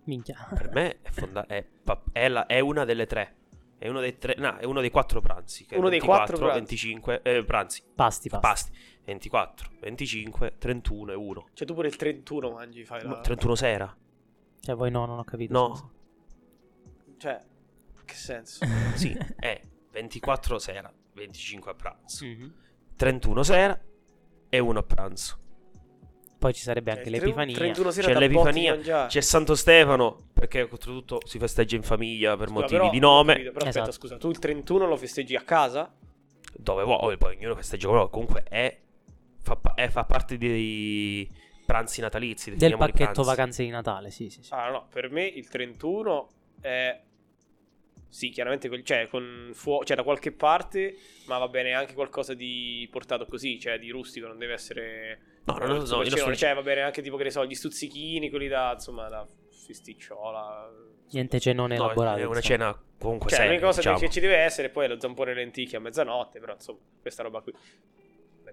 [0.04, 0.48] Minchia.
[0.56, 1.66] Per me è, fonda- è,
[2.12, 3.36] è la- è una delle tre.
[3.78, 5.66] È uno dei tre, no, è uno dei quattro pranzi.
[5.72, 6.06] Uno dei 24,
[6.38, 6.60] quattro pranzi.
[6.60, 8.48] 25, eh, pranzi, Pasti, pasti.
[8.48, 8.72] pasti.
[9.10, 11.48] 24, 25, 31 e 1.
[11.54, 13.20] Cioè, tu pure il 31 mangi, fai la.
[13.20, 13.98] 31 sera?
[14.62, 15.54] Cioè, voi no, non ho capito.
[15.54, 15.92] No,
[17.18, 17.40] Cioè,
[18.06, 18.66] che senso?
[18.96, 19.62] sì, è
[19.92, 22.26] 24 sera, 25 a pranzo.
[22.26, 22.54] Mhm.
[22.96, 23.80] 31 sera
[24.50, 25.38] e 1 a pranzo.
[26.38, 27.56] Poi ci sarebbe Cioè, anche tre- l'Epifania.
[27.56, 29.06] 31 sera C'è l'Epifania.
[29.08, 33.34] C'è Santo Stefano, perché oltretutto si festeggia in famiglia per Scusa, motivi però- di nome.
[33.34, 33.98] capito, Però aspetta, Esatto.
[34.00, 35.94] scusa, tu il 31 lo festeggi a casa?
[36.56, 38.10] Dove vuoi, poi ognuno festeggia vuole.
[38.10, 38.80] Comunque è,
[39.42, 41.30] fa, è- fa parte dei
[41.66, 42.56] pranzi natalizi.
[42.56, 43.22] Del pacchetto pranzi.
[43.30, 44.54] vacanze di Natale, sì, sì, sì.
[44.54, 46.30] Ah, no, per me il 31
[46.62, 47.02] è.
[48.12, 50.96] Sì, chiaramente quel- cioè, con fuoco, cioè da qualche parte,
[51.28, 55.20] ma va bene anche qualcosa di portato così, cioè di rustico, non deve essere.
[55.46, 57.54] No, no, no, no, cenone, sto- cioè va bene anche tipo che ne so, gli
[57.54, 60.72] stuzzichini, quelli da insomma, da festicciola.
[61.12, 62.18] Niente cenone No, elaborato.
[62.20, 62.56] è una insomma.
[62.58, 64.00] cena comunque Cioè, seria, l'unica cosa diciamo.
[64.00, 67.42] che ci deve essere poi è lo zampone lenticchie a mezzanotte, però insomma, questa roba
[67.42, 67.54] qui.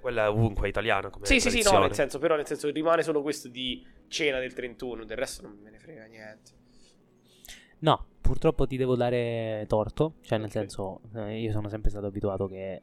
[0.06, 3.02] Quella è ovunque italiana come Sì, sì, sì, no, nel senso, però nel senso rimane
[3.02, 6.52] solo questo di cena del 31, del resto non me ne frega niente.
[7.80, 10.14] No, purtroppo ti devo dare torto.
[10.20, 10.52] Cioè, nel Ok.
[10.52, 12.82] senso, eh, io sono sempre stato abituato che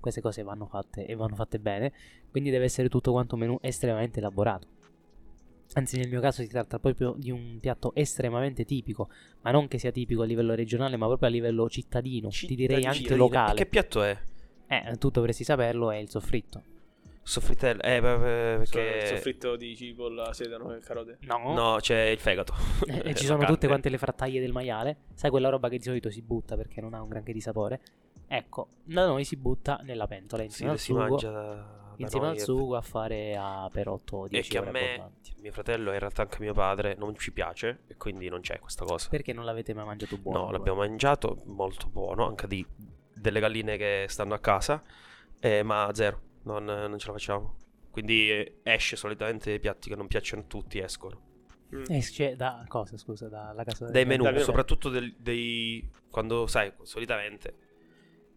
[0.00, 1.92] queste cose vanno fatte e vanno fatte bene.
[2.30, 4.66] Quindi deve essere tutto quanto menù estremamente elaborato.
[5.74, 9.10] Anzi, nel mio caso si tratta proprio di un piatto estremamente tipico,
[9.42, 12.86] ma non che sia tipico a livello regionale, ma proprio a livello cittadino, ti direi
[12.86, 13.56] anche locale.
[13.56, 14.18] Che piatto è?
[14.68, 16.62] Eh, tu dovresti saperlo, è il soffritto.
[17.22, 17.82] Soffrittello?
[17.82, 18.80] Eh, perché...
[19.02, 21.18] Il soffritto di cipolla, sedano e carote.
[21.22, 22.54] No, No, c'è il fegato.
[22.86, 23.54] Eh, ci sono carne.
[23.54, 24.96] tutte quante le frattaglie del maiale.
[25.14, 27.80] Sai quella roba che di solito si butta perché non ha un granché di sapore?
[28.28, 30.98] Ecco, da noi si butta nella pentola Sì, insieme al si sugo.
[31.00, 34.58] mangia da, da insieme al e- sugo a fare a per 8 E 10 che
[34.58, 38.28] a me, mio fratello e in realtà anche mio padre non ci piace e quindi
[38.28, 39.08] non c'è questa cosa.
[39.08, 40.44] Perché non l'avete mai mangiato buono?
[40.46, 42.64] no, l'abbiamo mangiato, molto buono, anche di
[43.26, 44.82] delle galline che stanno a casa,
[45.40, 47.56] eh, ma zero, non, non ce la facciamo.
[47.90, 51.24] Quindi eh, esce solitamente i piatti che non piacciono a tutti, escono.
[51.74, 51.84] Mm.
[51.88, 54.44] Esce da cosa, scusa, dalla casa Dai menù, dal menù.
[54.44, 55.88] soprattutto del- dei...
[56.10, 57.64] quando, sai, solitamente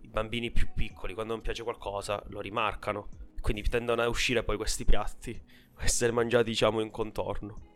[0.01, 3.09] i bambini più piccoli, quando non piace qualcosa, lo rimarcano.
[3.41, 5.39] Quindi tendono a uscire poi questi piatti,
[5.75, 7.67] a essere mangiati, diciamo, in contorno.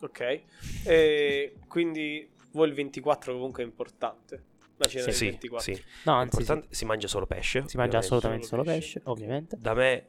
[0.00, 0.42] Ok.
[0.84, 4.44] E quindi voi il 24 comunque è importante.
[4.78, 5.74] La cena Sì, del Sì, 24.
[5.74, 5.82] sì.
[6.04, 6.62] No, anzi, sì.
[6.70, 7.64] Si mangia solo pesce.
[7.66, 8.06] si mangia ovviamente.
[8.06, 8.92] assolutamente solo solo pesce.
[8.98, 9.56] pesce, ovviamente.
[9.60, 10.06] Da me,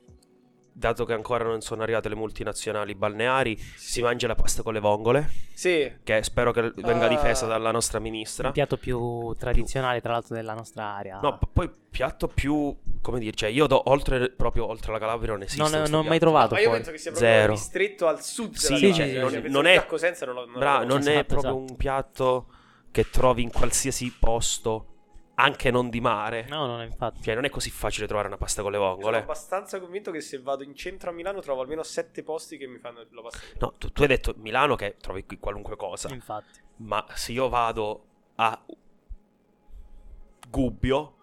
[0.71, 4.79] dato che ancora non sono arrivate le multinazionali balneari, si mangia la pasta con le
[4.79, 5.91] vongole, Sì.
[6.03, 7.09] che spero che venga Ah.
[7.09, 8.47] difesa dalla nostra ministra.
[8.47, 11.19] Il piatto più tradizionale, tra l'altro, della nostra area.
[11.19, 15.31] No, p- poi piatto più, come dire, cioè io do, oltre, proprio oltre la Calabria
[15.33, 16.77] non esiste non, non ho mai trovato Ma io fuori.
[16.83, 17.51] penso che sia proprio Zero.
[17.53, 19.05] ristretto al sud Sì, della sì, Calabria.
[19.07, 21.49] sì, Cioè, non- penso non è- Cosenza non lo non Bra- non è Esatto, proprio
[21.49, 21.71] esatto.
[21.71, 22.45] un piatto
[22.91, 24.85] che trovi in qualsiasi posto,
[25.35, 26.45] anche non di mare.
[26.49, 27.21] No, non è infatti.
[27.21, 29.17] Cioè non è così facile trovare una pasta con le Sono vongole.
[29.19, 32.77] abbastanza convinto che se vado in centro a Milano trovo almeno sette posti che mi
[32.79, 33.39] fanno la pasta.
[33.59, 36.13] No, tu, tu hai detto Milano che trovi qui qualunque cosa.
[36.13, 36.59] Infatti.
[36.77, 38.61] Ma se io vado a
[40.49, 41.15] Gubbio,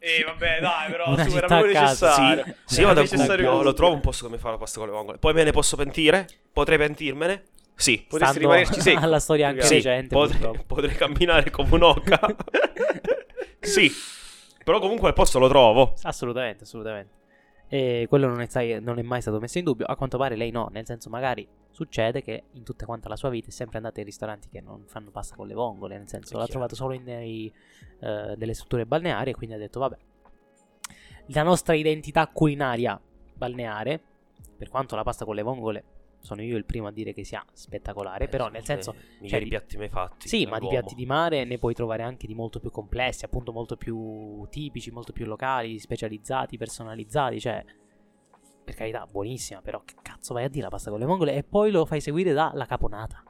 [0.00, 2.44] Eh vabbè dai però su, era proprio necessario.
[2.64, 4.78] sì, se io vado a Gubbio, lo trovo un posto che mi fa la pasta
[4.78, 5.18] con le vongole.
[5.18, 6.26] Poi me ne posso pentire?
[6.52, 7.44] Potrei pentirmene?
[7.78, 8.04] Sì.
[8.08, 8.98] Potresti Stando rimanerci secco.
[9.06, 12.18] alla storia anche Sì, Sì, recente, potrei, potrei camminare come un'oca.
[13.60, 13.88] sì,
[14.64, 15.94] però comunque il posto lo trovo.
[16.02, 17.14] Assolutamente, assolutamente.
[17.68, 19.86] E quello non è, non è mai stato messo in dubbio.
[19.86, 23.28] A quanto pare lei no, nel senso magari succede che in tutta quanta la sua
[23.28, 26.36] vita è sempre andata in ristoranti che non fanno pasta con le vongole, nel senso
[26.36, 27.52] l'ha trovato solo in nei,
[28.00, 29.96] eh, delle strutture balneari e quindi ha detto vabbè,
[31.26, 33.00] la nostra identità culinaria
[33.34, 34.00] balneare,
[34.56, 35.84] per quanto la pasta con le vongole
[36.20, 39.28] sono io il primo a dire che sia spettacolare, Eh, però nel senso i migliori
[39.28, 40.28] cioè, di- piatti mai fatti.
[40.28, 43.52] sì, ma di piatti di mare ne puoi trovare anche di molto più complessi, appunto
[43.52, 47.64] molto più tipici, molto più locali, specializzati, personalizzati, cioè
[48.64, 51.42] per carità, buonissima, però che cazzo vai a dire la pasta con le vongole e
[51.42, 53.22] poi lo fai seguire dalla caponata.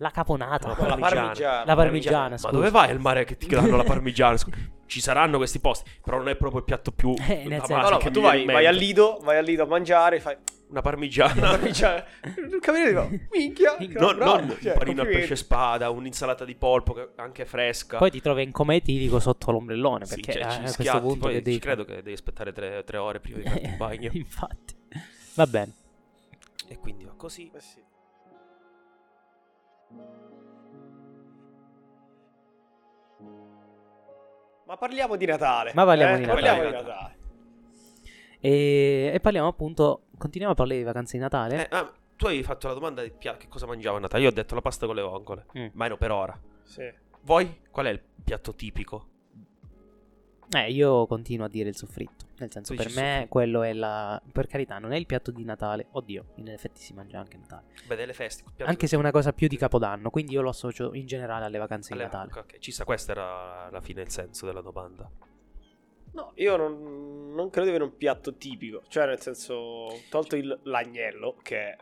[0.00, 1.64] La caponata, La parmigiana.
[1.66, 2.52] la parmigiana, Ma scusa.
[2.52, 4.36] dove vai al mare che ti danno la parmigiana?
[4.38, 7.76] Scusa, Ci saranno questi posti, però non è proprio il piatto più Eh, nel senso-
[7.82, 10.36] No, no, che ma tu vai, vai al lido, vai al lido a mangiare, fai
[10.70, 11.40] Una parmigiana.
[11.50, 12.04] parmigiana.
[12.36, 16.54] Il cameriere dico, minchia, Non, bravo, non cioè, un panino al pesce spada, un'insalata di
[16.54, 17.96] polpo che- anche fresca.
[17.98, 21.00] Poi ti trovi in coma etilico sotto l'ombrellone, Sì, perché cioè, a ci questo schiatti,
[21.00, 23.64] punto poi che devi ci credo che devi aspettare tre, tre ore prima di farti
[23.66, 24.10] il bagno.
[24.12, 24.76] Infatti.
[25.34, 25.72] Va bene.
[26.68, 27.50] e quindi va così.
[27.54, 27.80] Eh sì.
[34.66, 35.72] Ma parliamo di Natale.
[35.74, 36.18] Ma parliamo eh?
[36.18, 36.82] di Parliamo Natale.
[36.82, 37.16] di Natale.
[38.40, 41.64] E, e parliamo appunto, continuiamo a parlare di vacanze di Natale.
[41.68, 44.22] Eh, ah, tu hai fatto la domanda di pia- che cosa mangiavo a Natale.
[44.24, 45.46] Io ho detto la pasta con le vongole.
[45.56, 45.66] Mm.
[45.72, 46.38] Ma no, per ora.
[46.64, 46.92] Sì.
[47.22, 47.60] Voi?
[47.70, 49.06] Qual è il piatto tipico?
[50.50, 52.24] Eh, io continuo a dire il soffritto.
[52.38, 53.28] Nel senso, Tu per dici me soffritto.
[53.28, 54.22] quello è la.
[54.32, 55.88] Per carità, non è il piatto di Natale.
[55.90, 57.64] Oddio, in effetti si mangia anche a Natale.
[57.86, 58.44] Beh, delle feste.
[58.64, 60.08] Anche se è una cosa più di Capodanno.
[60.08, 62.30] Quindi io lo associo in generale alle vacanze di Alle- Natale.
[62.30, 65.10] ok, ok, ci sta, questo era alla fine il senso della domanda.
[66.12, 68.82] No, io non, non credo di avere un piatto tipico.
[68.88, 71.76] Cioè, nel senso, tolto il l'agnello, che è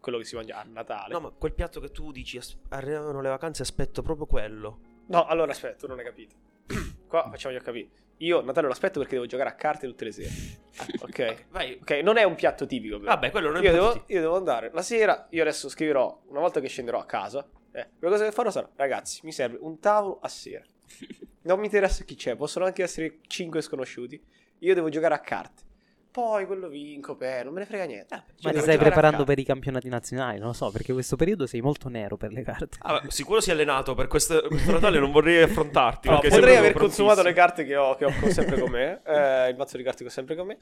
[0.00, 1.12] quello che si mangia a Natale.
[1.12, 4.78] No, ma quel piatto che tu dici, as- arrivano le vacanze, aspetto proprio quello.
[5.06, 6.34] No, allora aspetta, tu non hai capito.
[7.06, 7.88] Qua facciamo io capire.
[8.18, 10.30] Io Natale lo aspetto perché devo giocare a carte tutte le sere.
[11.00, 11.46] Ok.
[11.50, 11.78] Vai.
[11.80, 12.98] Ok, non è un piatto tipico.
[12.98, 13.10] Però.
[13.10, 15.26] Vabbè, quello non è io, un devo, io devo andare la sera.
[15.30, 16.22] Io adesso scriverò.
[16.26, 19.58] Una volta che scenderò a casa, eh, la cosa che farò sarà: ragazzi, mi serve
[19.60, 20.64] un tavolo a sera.
[21.46, 24.20] Non mi interessa chi c'è, possono anche essere 5 sconosciuti.
[24.60, 25.62] Io devo giocare a carte.
[26.10, 28.14] Poi quello vinco, per non me ne frega niente.
[28.14, 30.38] Eh, Ma ti stai preparando per i campionati nazionali?
[30.38, 32.78] Non lo so, perché questo periodo sei molto nero per le carte.
[32.80, 36.08] Ah, beh, sicuro si è allenato per questo, questo Natale, non vorrei affrontarti.
[36.08, 39.02] No, potrei aver consumato le carte che ho, che ho sempre con me.
[39.04, 40.58] eh, il mazzo di carte che ho sempre con me.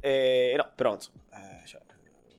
[0.00, 1.80] E no, però insomma, eh, cioè,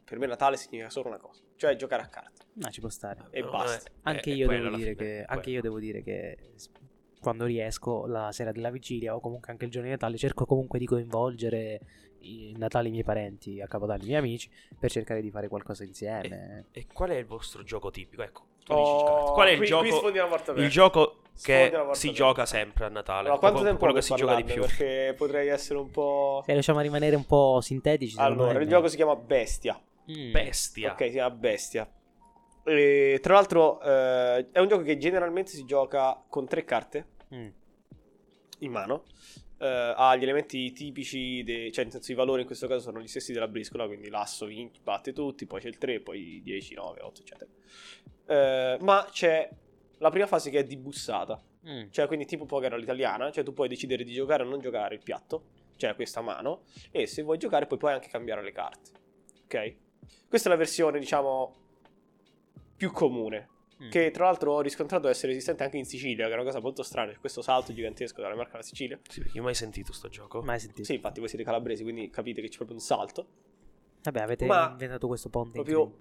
[0.03, 2.43] per me Natale significa solo una cosa, cioè giocare a carte.
[2.55, 3.27] No, ci può stare.
[3.31, 3.89] E No, basta.
[3.89, 6.37] eh, Anche, è io devo, dire fine, che, anche io devo dire che
[7.19, 10.79] quando riesco la sera della vigilia o comunque anche il giorno di Natale cerco comunque
[10.79, 11.79] di coinvolgere
[12.21, 15.83] i Natale i miei parenti, a Capodanno i miei amici per cercare di fare qualcosa
[15.83, 16.65] insieme.
[16.71, 18.23] E qual è il vostro gioco tipico?
[18.23, 19.33] Ecco, tu Oh.
[19.33, 20.27] Qual è il qui- qui gioco?
[20.27, 23.27] porta Il gioco che si gioca sempre a Natale.
[23.27, 24.61] Allora, quanto tempo quello che si gioca di più.
[24.61, 26.41] Perché potrei essere un po'...
[26.45, 29.79] Se riusciamo a rimanere un po' sintetici, Allora, il gioco si chiama Bestia.
[30.11, 30.31] Mm.
[30.31, 30.91] Bestia.
[30.93, 31.89] Ok, si chiama Bestia.
[32.67, 37.47] E, tra l'altro eh, è un gioco che generalmente si gioca con tre carte Mm.
[38.59, 39.03] in mano.
[39.59, 42.99] eh, ha gli elementi tipici, de- cioè nel senso i valori in questo caso sono
[43.01, 46.75] gli stessi della briscola, quindi l'asso vince, batte tutti, poi c'è il 3, poi 10,
[46.75, 47.49] 9, 8, eccetera.
[48.27, 49.49] Eh, ma c'è
[49.97, 51.89] la prima fase che è di bussata, Mm.
[51.89, 55.01] cioè quindi tipo poker all'italiana, cioè tu puoi decidere di giocare o non giocare il
[55.01, 58.91] piatto, cioè questa mano, e se vuoi giocare poi puoi anche cambiare le carte,
[59.45, 59.75] ok?
[60.29, 61.55] Questa è la versione, diciamo,
[62.77, 63.89] più comune, Mm.
[63.91, 66.81] che tra l'altro ho riscontrato essere esistente anche in Sicilia, che è una cosa molto
[66.81, 68.99] strana, questo salto gigantesco dalla Marca alla Sicilia.
[69.07, 70.41] Sì, perché io mai sentito sto gioco.
[70.41, 70.83] Mai sentito.
[70.83, 73.27] Sì, infatti voi siete calabresi, quindi capite che c'è proprio un salto.
[74.01, 75.95] Vabbè, avete Ma inventato questo ponte proprio.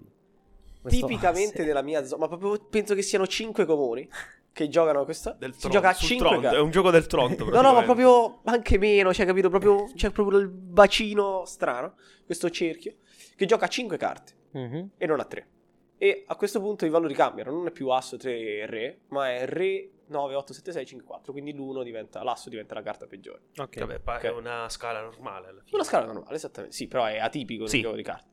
[0.81, 1.65] Questo Tipicamente asse.
[1.65, 4.09] nella mia zona, ma proprio penso che siano 5 comuni
[4.53, 5.33] che giocano questa.
[5.33, 7.45] Del si Tron- gioca a sul 5 Tron, È un gioco del Tronto.
[7.51, 9.49] No, no, ma proprio anche meno, cioè, capito?
[9.49, 12.95] Proprio, c'è proprio il bacino strano, questo cerchio,
[13.35, 14.91] che gioca a 5 carte Mhm.
[14.97, 15.47] e non a 3.
[15.97, 19.45] E a questo punto i valori cambiano, non è più asso 3 re, ma è
[19.47, 23.41] re 9, 8, 7, 6, 5, 4, quindi l'1 diventa, l'asso diventa la carta peggiore.
[23.57, 23.79] Ok.
[23.79, 24.21] Vabbè, pa- Ok.
[24.23, 25.75] è una scala normale alla fine.
[25.75, 27.81] Una scala normale, esattamente, sì, però è atipico Sì.
[27.81, 28.29] gioco di carte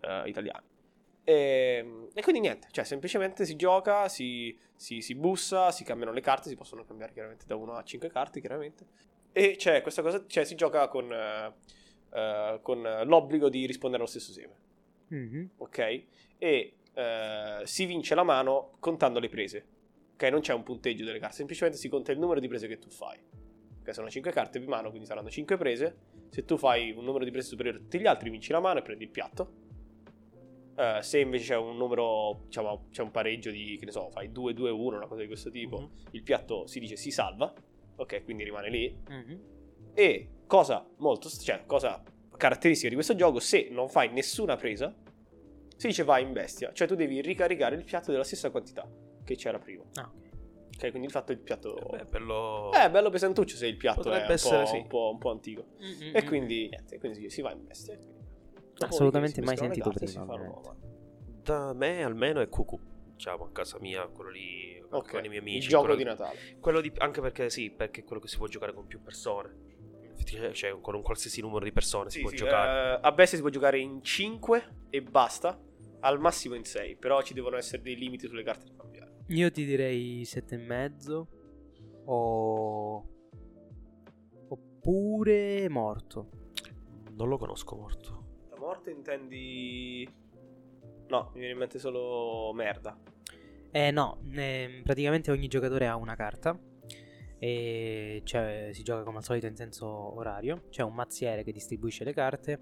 [0.00, 0.62] eh, italiano.
[1.24, 6.20] E, e quindi niente, cioè semplicemente si gioca, si, si- si bussa, si cambiano le
[6.20, 8.86] carte, si possono cambiare chiaramente da 1 a 5 carte, chiaramente.
[9.32, 11.52] E c'è questa cosa, cioè si gioca con, eh,
[12.12, 14.54] eh, con l'obbligo di rispondere allo stesso seme,
[15.08, 15.50] Mhm.
[15.56, 16.02] ok?
[16.38, 19.66] E eh, si vince la mano contando le prese,
[20.14, 20.22] ok?
[20.24, 22.88] Non c'è un punteggio delle carte, semplicemente si conta il numero di prese che tu
[22.88, 23.18] fai.
[23.80, 25.96] Ok, sono 5 carte di mano, quindi saranno 5 prese.
[26.30, 28.78] Se tu fai un numero di prese superiore a tutti gli altri, vinci la mano
[28.78, 29.52] e prendi il piatto.
[30.78, 34.30] Eh, se invece c'è un numero, diciamo, c'è un pareggio di, che ne so, fai
[34.32, 35.90] 2, 2, 1, una cosa di questo tipo, Mhm.
[36.12, 37.52] il piatto si dice si salva,
[37.96, 38.94] ok, quindi rimane lì.
[39.08, 39.40] Mhm.
[39.94, 42.02] E cosa molto, cioè, cosa
[42.36, 44.94] caratteristica di questo gioco, se non fai nessuna presa,
[45.76, 46.72] si dice vai in bestia.
[46.72, 48.88] Cioè tu devi ricaricare il piatto della stessa quantità
[49.24, 49.84] che c'era prima.
[49.94, 50.24] Ah, ok.
[50.74, 51.74] Ok, quindi il fatto il piatto...
[51.90, 52.70] Beh, bello...
[52.72, 54.76] Eh, è bello pesantuccio se il piatto Potrebbe è un, essere, po', sì.
[54.76, 55.64] un, po', un po' antico.
[56.12, 57.98] E quindi, niente, quindi si va in bestia.
[58.80, 60.26] Assolutamente mai sentito carte prima.
[61.42, 62.78] Da me almeno è cucù.
[63.14, 65.58] Diciamo a casa mia, quello lì Ok, con i miei amici.
[65.64, 66.36] il gioco di Natale.
[66.60, 69.56] quello di- anche perché sì, perché è quello che si può giocare con più persone.
[70.52, 72.96] Cioè, con un qualsiasi numero di persone si Sì, può sì, giocare.
[72.96, 75.58] eh, a bestia si può giocare in 5 e basta,
[76.00, 79.14] al massimo in 6, però ci devono essere dei limiti sulle carte da cambiare.
[79.28, 81.28] Io ti direi sette e mezzo
[82.04, 83.04] o...
[84.48, 86.28] oppure morto.
[87.12, 88.24] Non lo conosco morto.
[88.50, 90.08] La morte intendi...
[91.08, 92.98] No, mi viene in mente solo merda.
[93.70, 96.58] Eh no, ehm, praticamente ogni giocatore ha una carta
[97.48, 100.64] e cioè, si gioca come al solito in senso orario.
[100.68, 102.60] C'è un mazziere che distribuisce le carte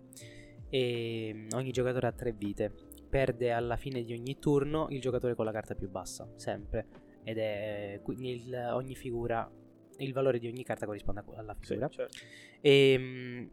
[0.68, 2.72] e mm, ogni giocatore ha tre vite.
[3.08, 6.86] Perde alla fine di ogni turno il giocatore con la carta più bassa, sempre.
[7.22, 9.50] Ed è quindi il- ogni figura,
[9.98, 11.88] il valore di ogni carta corrisponde alla Sì, figura.
[11.88, 12.16] certo.
[12.60, 13.46] E, mm,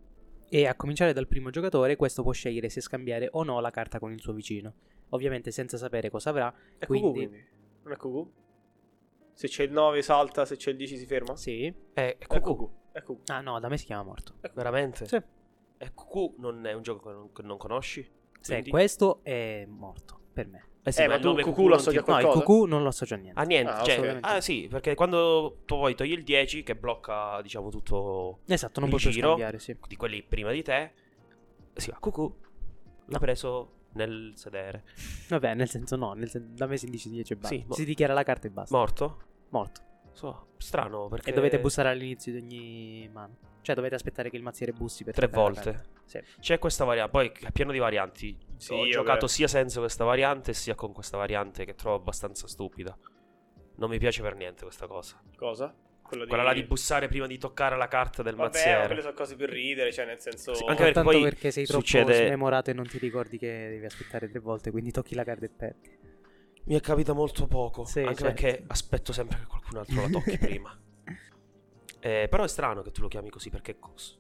[0.50, 4.00] e a cominciare dal primo giocatore, questo può scegliere se scambiare o no la carta
[4.00, 4.74] con il suo vicino.
[5.10, 6.54] Ovviamente senza sapere cosa avrà.
[6.78, 7.46] È Quindi- QQ quindi.
[7.84, 8.28] Non è QQ?
[9.34, 11.36] Se c'è il 9 salta, se c'è il 10 si ferma?
[11.36, 11.66] Sì.
[11.66, 12.26] Eh, è È.
[12.28, 12.70] QQ.
[12.92, 13.30] È QQ.
[13.30, 14.36] Ah no, da me si chiama morto.
[14.54, 15.08] Veramente?
[15.08, 15.16] Sì.
[15.78, 18.08] E QQ non è un gioco che non, che non conosci?
[18.40, 20.66] Se Quindi- questo è morto per me.
[20.84, 22.44] Eh sì, Eh, ma il tu QQ non lo associa a No, il Qualcosa?
[22.44, 23.40] QQ non lo associo a niente.
[23.40, 23.72] Ah, niente.
[23.72, 24.28] Ah, cioè, assolutamente.
[24.28, 28.90] ah, sì, perché quando tu poi togli il 10 che blocca, diciamo, tutto Esatto, non
[28.90, 29.78] il giro scambiare, sì.
[29.88, 30.92] di quelli prima di te,
[31.76, 32.32] si va QQ.
[33.06, 34.84] L'ha preso nel sedere.
[35.30, 37.56] Vabbè, nel senso no, nel sen- da me si dice 10 e basta.
[37.56, 38.76] Sì, mo- si dichiara la carta e basta.
[38.76, 39.22] Morto?
[39.50, 39.82] morto.
[40.14, 41.30] So, strano perché...
[41.30, 43.38] E dovete bussare all'inizio di ogni mano.
[43.62, 45.84] Cioè dovete aspettare che il mazziere bussi per Tre volte.
[46.06, 46.20] Sì.
[46.40, 48.38] C'è questa variante, poi è pieno di varianti.
[48.58, 52.98] Sì, Ho giocato sia senza questa variante sia con questa variante che trovo abbastanza stupida.
[53.76, 55.22] Non mi piace per niente questa cosa.
[55.36, 55.74] Cosa?
[56.12, 58.86] Quello Quella là di bussare prima di toccare la carta del Vabbè, ma mazziere.
[58.86, 60.54] quelle sono cose per ridere, cioè nel senso...
[60.54, 63.86] Sì, anche perché poi perché sei troppo succede- smemorato e non ti ricordi che devi
[63.86, 66.00] aspettare tre volte, quindi tocchi la carta e perdi.
[66.66, 67.86] Mi è capita molto poco.
[67.86, 68.24] Sì, anche certo.
[68.42, 70.78] perché aspetto sempre che qualcun altro la tocchi prima.
[72.02, 73.78] Eh, però è strano che tu lo chiami così perché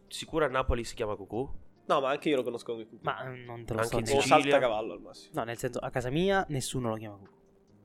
[0.08, 1.50] sicuro a Napoli si chiama Cucù.
[1.88, 3.00] No, ma anche io lo conosco come QQ.
[3.02, 4.42] Ma eh, non te lo Anche so in O neanche- Sicilia.
[4.52, 5.32] salta cavallo al massimo.
[5.36, 7.32] No, nel senso, a casa mia nessuno lo chiama Cucù.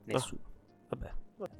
[0.05, 0.41] Nessuno.
[0.89, 1.11] Vabbè.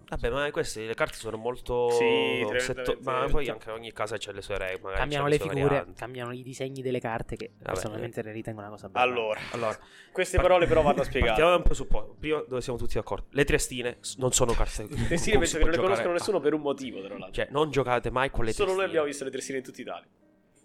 [0.09, 1.91] Vabbè, ma queste le carte sono molto.
[1.91, 4.95] Sì, setto- ma poi anche ogni casa c'ha le sue regole.
[4.95, 5.93] cambiano le figure, varianti.
[5.93, 9.05] cambiano i disegni delle carte che Vabbè, personalmente ne ritengo una cosa bella.
[9.05, 9.77] Allora, Allora,
[10.11, 11.25] queste Par- parole però vanno spiegate.
[11.27, 12.15] partiamo da un presupposto.
[12.19, 13.27] Prima dove siamo tutti d'accordo.
[13.29, 14.87] Le triestine non sono carte.
[14.87, 15.05] Le cui
[15.37, 17.33] penso che non le conoscono nessuno per un motivo, tra l'altro.
[17.33, 18.85] Cioè, non giocate mai con le Solo noi trestine.
[18.87, 20.07] abbiamo visto le trestine in tutta Italia.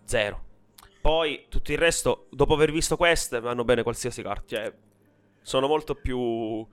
[0.05, 0.45] Zero.
[1.03, 4.57] Poi tutto il resto, dopo aver visto queste, vanno bene qualsiasi carta.
[4.57, 4.73] Cioè,
[5.43, 6.67] sono molto più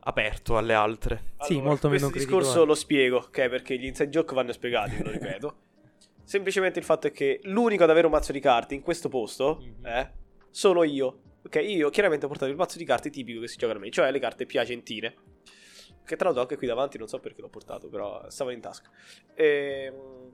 [0.00, 1.32] aperto alle altre.
[1.40, 2.64] Sì, molto meno Questo discorso critico.
[2.66, 3.48] lo spiego, ok?
[3.48, 5.56] Perché gli inside joke vanno spiegati, ve lo ripeto.
[6.24, 9.58] Semplicemente il fatto è che l'unico ad avere un mazzo di carte in questo posto
[9.60, 9.86] Mhm.
[9.86, 10.12] eh,
[10.50, 11.20] sono io.
[11.44, 13.90] Ok, io chiaramente ho portato il mazzo di carte tipico che si gioca da me,
[13.90, 15.14] cioè le carte piacentine.
[16.04, 18.90] Che tra l'altro anche qui davanti, non so perché l'ho portato, però stavano in tasca.
[19.34, 20.28] Ehm,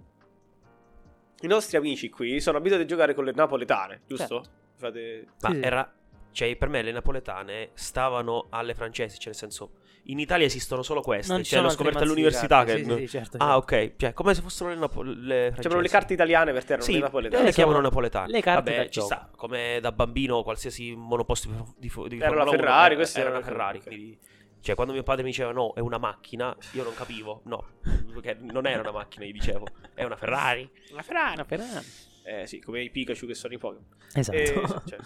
[1.42, 4.42] I nostri amici qui sono abituati a giocare con le napoletane, giusto?
[4.42, 4.50] Certo.
[4.76, 5.26] Fate...
[5.42, 5.62] Ma Sì, sì.
[5.62, 5.94] era.
[6.36, 9.16] Cioè, per me le napoletane stavano alle francesi.
[9.16, 9.70] Cioè, nel senso,
[10.08, 11.32] in Italia esistono solo queste.
[11.32, 12.62] Non ci cioè, l'ho scoperta all'università.
[12.62, 12.76] Che...
[12.76, 13.74] sì, sì, sì, certo, Ah, certo.
[13.76, 13.92] ok.
[13.96, 15.68] Cioè, come se fossero le, napo- le francesi.
[15.70, 17.42] Cioè, le carte italiane per te erano Sì, le le, napoletane.
[17.44, 18.30] le chiamano napoletane.
[18.30, 19.06] le carte Vabbè, da ci gioco.
[19.06, 19.30] sta.
[19.34, 23.30] Come da bambino, qualsiasi monoposto di, di, di Era la uno, Ferrari, eh, queste era
[23.30, 23.78] una erano- Ferrari.
[23.78, 23.84] ok.
[23.86, 24.18] quindi-
[24.60, 27.40] cioè, quando mio padre mi diceva no, è una macchina, io non capivo.
[27.44, 27.64] No,
[28.12, 30.68] perché non era una macchina, gli dicevo, è una Ferrari.
[30.92, 31.34] Una Ferrari.
[31.34, 31.86] Una Ferrari.
[32.24, 33.86] Eh sì, come i Pikachu che sono i Pokémon.
[34.12, 34.36] Esatto.
[34.36, 34.44] E,
[34.86, 34.98] cioè.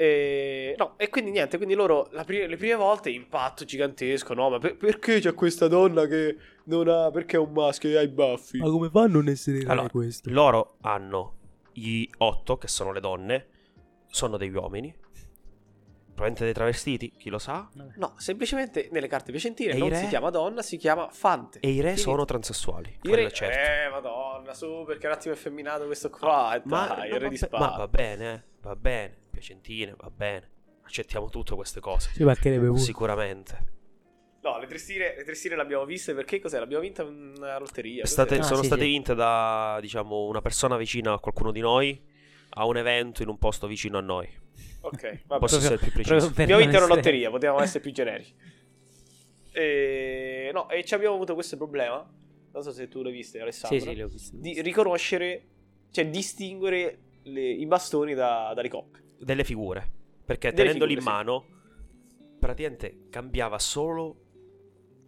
[0.00, 4.48] E, no, e quindi niente, quindi loro la pri- le prime volte impatto gigantesco, no,
[4.48, 8.00] ma per- perché c'è questa donna che non ha, perché è un maschio e ha
[8.02, 8.58] i baffi?
[8.58, 10.30] Ma come fa a non essere Allora, questo?
[10.30, 11.34] Loro hanno
[11.72, 13.46] gli otto, che sono le donne,
[14.06, 14.94] sono degli uomini.
[16.14, 17.68] Probabilmente dei travestiti, chi lo sa.
[17.96, 19.96] No, semplicemente nelle carte piacentine E non re?
[19.96, 21.58] si chiama donna, si chiama fante.
[21.58, 22.10] E i re Finito.
[22.10, 22.88] sono transessuali.
[22.90, 23.58] I quello re, è certo.
[23.58, 27.36] eh, madonna, su, perché un attimo effeminato questo qua, ma, dai, no, il re di
[27.36, 27.58] spada.
[27.70, 29.16] ma va bene, eh, va bene.
[29.38, 30.50] Piacentine, va bene.
[30.82, 32.10] Accettiamo tutte queste cose.
[32.14, 32.78] Ci mancherebbe pure.
[32.80, 33.76] Sicuramente.
[34.42, 36.58] No, le trestine, le trestine le abbiamo viste perché cos'è?
[36.58, 38.04] L'abbiamo vinta in una lotteria.
[38.06, 38.88] State- Ah, sono sì, state sì.
[38.88, 42.00] vinte da, diciamo, una persona vicina a qualcuno di noi
[42.50, 44.26] a un evento in un posto vicino a noi.
[44.80, 45.38] Ok, Posso vabbè.
[45.38, 46.26] Proprio- essere più preciso.
[46.26, 48.34] Abbiamo vinto una essere- lotteria, potevamo essere più generici.
[49.52, 50.50] E...
[50.52, 52.08] No, e ci abbiamo avuto questo problema.
[52.52, 53.78] Non so se tu l'hai viste, Alessandro.
[53.78, 54.36] Sì, sì, le ho viste.
[54.38, 55.46] Di riconoscere,
[55.90, 59.02] cioè distinguere le- i bastoni da, dalle coppe.
[59.18, 59.90] Delle figure.
[60.24, 61.24] Perché Delle tenendoli in figure, sì.
[61.24, 61.46] mano,
[62.38, 64.16] praticamente cambiava solo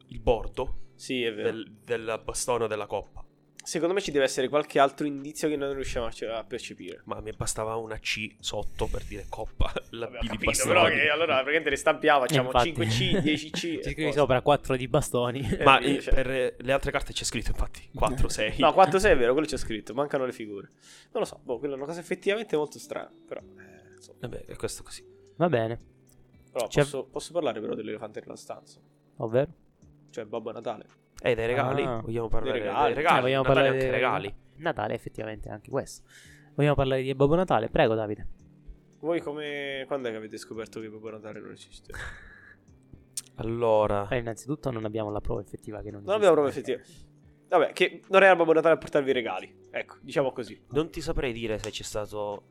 [0.08, 1.50] il bordo Sì, è vero.
[1.50, 3.24] del, del bastone o della coppa.
[3.62, 7.02] Secondo me ci deve essere qualche altro indizio che non riusciamo a, a percepire.
[7.04, 9.70] Ma mi bastava una C sotto per dire coppa.
[9.90, 10.72] La Vabbè, capito, bastone.
[10.72, 12.72] però che allora praticamente le stampiamo, facciamo Infatti.
[12.72, 13.50] 5C, 10C.
[13.54, 15.46] Ci e scrivi sopra 4 di bastoni.
[15.62, 18.54] Ma eh, cioè- per le altre carte c'è scritto infatti 4, 6.
[18.58, 20.68] No, 4 6 è vero, quello c'è scritto, mancano le figure.
[21.12, 23.42] Non lo so, boh, quella è una cosa effettivamente molto strana, però
[24.00, 24.18] insomma.
[24.20, 25.04] Vabbè, è questo così.
[25.36, 25.78] Va bene.
[26.50, 28.80] Però C'è- posso, posso parlare però dell'elefante nella stanza,
[29.18, 29.52] Ovvero?
[30.10, 30.86] cioè Babbo Natale.
[31.22, 31.82] E dei regali?
[31.82, 32.00] Ah.
[32.00, 32.94] Vogliamo parlare Dei dei regali.
[32.94, 33.18] regali?
[33.18, 34.34] Eh, vogliamo Natale parlare anche dei- regali.
[34.56, 36.02] Natale, effettivamente, anche questo.
[36.54, 37.68] Vogliamo parlare di Babbo Natale?
[37.68, 38.26] Prego, Davide.
[39.00, 41.92] Voi come quando è che avete scoperto che Babbo Natale non esiste?
[43.36, 46.14] Allora, Eh, innanzitutto non abbiamo la prova effettiva che non Non esiste.
[46.16, 46.80] abbiamo prova effettiva.
[47.48, 49.54] Vabbè, che non era Babbo Natale a portarvi i regali.
[49.70, 50.60] Ecco, diciamo così.
[50.70, 52.42] non ti saprei dire se c'è stato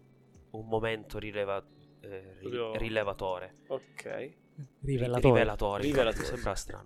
[0.52, 1.64] un momento rileva-
[2.02, 3.56] eh, ri- rilevatore.
[3.68, 4.32] Ok.
[4.82, 5.34] Rivelatore.
[5.34, 5.82] Rivelatore.
[5.84, 6.26] Rivelatore.
[6.26, 6.86] Sembra strano.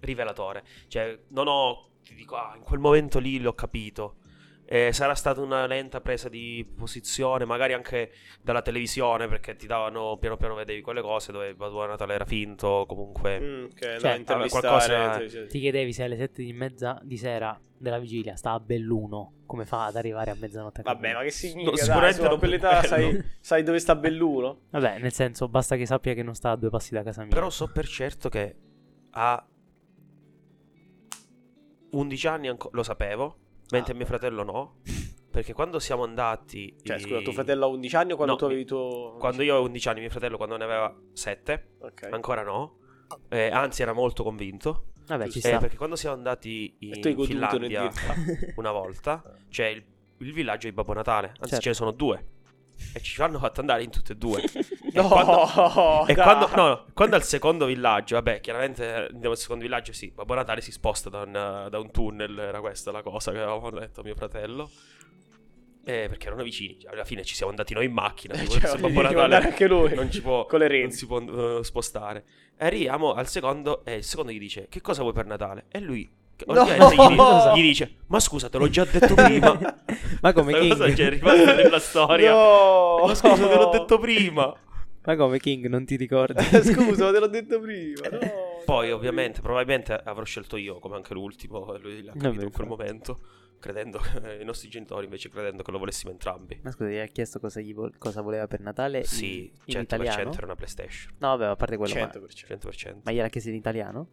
[0.00, 0.64] Rivelatore.
[0.88, 1.88] Cioè, non ho...
[2.02, 4.16] Ti dico, ah, in quel momento lì l'ho capito.
[4.66, 10.16] Eh, sarà stata una lenta presa di posizione, magari anche dalla televisione, perché ti davano
[10.18, 13.40] piano piano vedevi quelle cose dove Babbo Natale era finto, comunque...
[13.40, 15.46] Mm, ok, no, Cioè, intervistare, qualcosa-.
[15.46, 19.66] Ti chiedevi se alle 7 di mezza di sera della vigilia sta a Belluno, come
[19.66, 21.70] fa ad arrivare a mezzanotte Vabbè, ma che significa?
[21.70, 24.62] No, dai, sicuramente su, a quell'età sai, sai dove sta Belluno?
[24.70, 27.34] Vabbè, nel senso, basta che sappia che non sta a due passi da casa mia.
[27.34, 28.56] Però so per certo che
[29.10, 29.46] a
[31.90, 33.38] 11 anni anco- lo sapevo,
[33.70, 34.76] mentre Ah, mio fratello no.
[35.30, 36.76] Perché quando siamo andati...
[36.80, 39.16] Cioè, i- scusa, tuo fratello ha 11 anni o quando No, tu avevi tuo...
[39.18, 42.08] Quando io avevo 11 anni, mio fratello quando ne aveva 7, Ok.
[42.12, 42.78] ancora no.
[43.28, 44.86] Eh, anzi, era molto convinto.
[45.06, 45.38] Vabbè, ci.
[45.38, 45.58] Eh, sta.
[45.58, 47.90] perché quando siamo andati in Finlandia
[48.56, 49.84] una volta, c'è il,
[50.18, 51.28] il villaggio di Babbo Natale.
[51.28, 51.60] Anzi, Certo.
[51.60, 52.26] ce ne sono due.
[52.92, 54.42] E ci hanno fatto andare in tutte e due.
[54.92, 59.62] No, quando- E quando, no, no, quando al secondo villaggio, vabbè, chiaramente andiamo al secondo
[59.64, 63.32] villaggio, sì, Babbo Natale si sposta da un, da un tunnel, era questa la cosa
[63.32, 64.70] che avevamo detto mio fratello.
[65.86, 68.66] Eh, perché erano vicini, cioè, alla fine ci siamo andati noi in macchina, Eh, tipo,
[68.66, 72.24] cioè, Babbo Natale anche lui non ci può, con le non si può eh, spostare.
[72.56, 75.66] E arriviamo al secondo e il secondo gli dice, che cosa vuoi per Natale?
[75.68, 76.22] E lui...
[76.36, 76.60] che- No!
[76.62, 79.58] ovviamente Gli, dice, gli dice, ma scusa, te l'ho già detto prima.
[80.20, 80.96] Ma come Questa cosa King?
[80.96, 82.32] c'è rimasta nella storia.
[82.32, 83.04] No!
[83.06, 84.54] Ma scusa, te l'ho detto prima.
[85.06, 86.42] Ma come King, non ti ricordi?
[86.64, 88.08] Scusa, te l'ho detto prima.
[88.10, 88.18] No,
[88.64, 92.66] Poi, no, ovviamente, probabilmente avrò scelto io, come anche l'ultimo, lui l'ha capito in quel
[92.66, 93.18] momento,
[93.60, 96.58] credendo che, i nostri genitori invece credendo che lo volessimo entrambi.
[96.62, 99.00] Ma scusa, gli ha chiesto cosa, gli vol- cosa voleva per Natale?
[99.00, 100.32] in- Sì, in, 100% italiano?
[100.32, 101.12] era una PlayStation.
[101.18, 101.94] No, vabbè, a parte quello.
[101.96, 102.56] Ma, 100%.
[102.58, 102.94] 100%.
[103.02, 104.08] ma gliel'ha chiesto in italiano?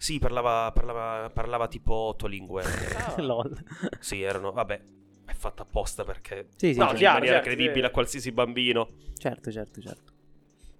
[0.00, 2.64] Sì, parlava, parlava, parlava tipo otto lingue.
[2.96, 3.20] Ah.
[3.20, 3.54] Lol.
[3.98, 4.80] sì, erano, vabbè,
[5.26, 6.48] è fatta apposta perché...
[6.56, 6.92] Sì, sì, No, certo.
[6.92, 7.84] in chiaro, maniera certo, credibile sì.
[7.84, 8.88] a qualsiasi bambino.
[9.18, 10.12] certo, certo, certo.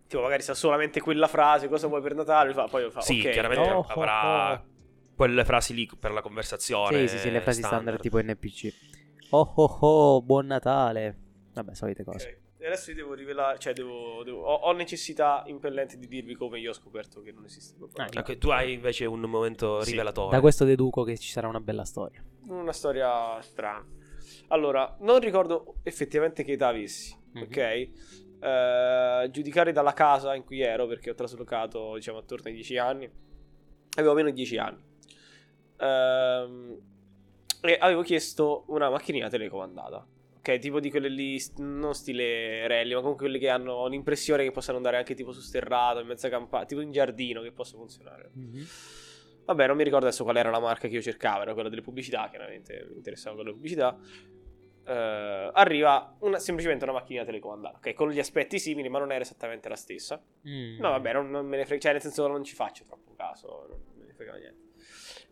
[0.06, 2.54] Tipo, magari sa solamente quella frase, cosa vuoi per Natale?
[2.54, 3.30] Fa, poi fa, sì, ok.
[3.30, 4.64] chiaramente Oh, avrà oh, oh.
[5.14, 7.06] quelle frasi lì per la conversazione.
[7.06, 8.74] Sì, sì, sì, le frasi standard, tipo NPC.
[9.30, 11.16] Oh oh oh, buon Natale.
[11.52, 12.26] Vabbè, solite cose.
[12.26, 12.39] Ok.
[12.62, 16.58] E adesso io devo rivelare, cioè devo, devo- ho, ho necessità impellente di dirvi come
[16.60, 18.08] io ho scoperto che non esiste Babbo Ah.
[18.12, 19.92] Ecco, tu hai invece un momento Sì.
[19.92, 20.30] rivelatore.
[20.34, 22.22] Da questo deduco che ci sarà una bella storia.
[22.48, 23.82] Una storia strana.
[24.48, 27.42] Allora, non ricordo effettivamente che età avessi, Mhm.
[27.42, 27.56] ok?
[28.42, 33.10] Eh, giudicare dalla casa in cui ero, perché ho traslocato, diciamo, attorno ai 10 anni,
[33.96, 34.82] avevo meno di 10 anni.
[35.78, 36.78] Ehm,
[37.62, 40.06] e avevo chiesto una macchinina telecomandata.
[40.40, 44.50] Ok, tipo di quelle lì, non stile rally, ma comunque quelle che hanno l'impressione che
[44.50, 48.30] possano andare anche tipo su sterrato, in mezza campagna, tipo in giardino, che possa funzionare.
[49.44, 51.82] Vabbè, non mi ricordo adesso qual era la marca che io cercavo, era quella delle
[51.82, 53.98] pubblicità, chiaramente mi interessava quella delle pubblicità.
[54.86, 59.20] Eh, arriva una- semplicemente una macchina telecomandata, ok, con gli aspetti simili, ma non era
[59.22, 60.22] esattamente la stessa.
[60.48, 60.78] Mm.
[60.80, 63.66] No, vabbè, non, non me ne frega, cioè nel senso non ci faccio troppo caso,
[63.68, 64.68] non me ne frega niente.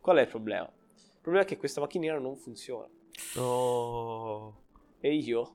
[0.03, 0.65] Qual è il problema?
[0.67, 2.87] Il problema è che questa macchinina non funziona.
[3.37, 4.67] No.
[5.01, 5.55] E io,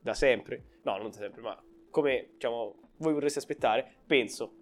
[0.00, 4.54] da sempre, no, non da sempre, ma come, diciamo, voi vorreste aspettare, penso,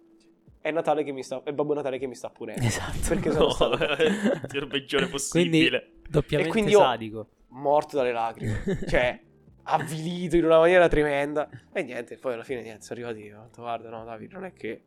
[0.61, 2.61] è Natale che mi sta, è Babbo Natale che mi sta punendo.
[2.65, 3.07] Esatto.
[3.07, 3.77] Perché sono No, stato
[4.57, 5.91] il peggiore possibile.
[6.09, 7.27] Doppiamente E quindi io- sadico.
[7.49, 8.63] morto dalle lacrime.
[8.87, 9.19] cioè,
[9.63, 11.49] avvilito in una maniera tremenda.
[11.71, 13.31] E niente, poi alla fine niente, sono arrivati.
[13.31, 14.83] Ho detto, guarda, no, Davide, non è che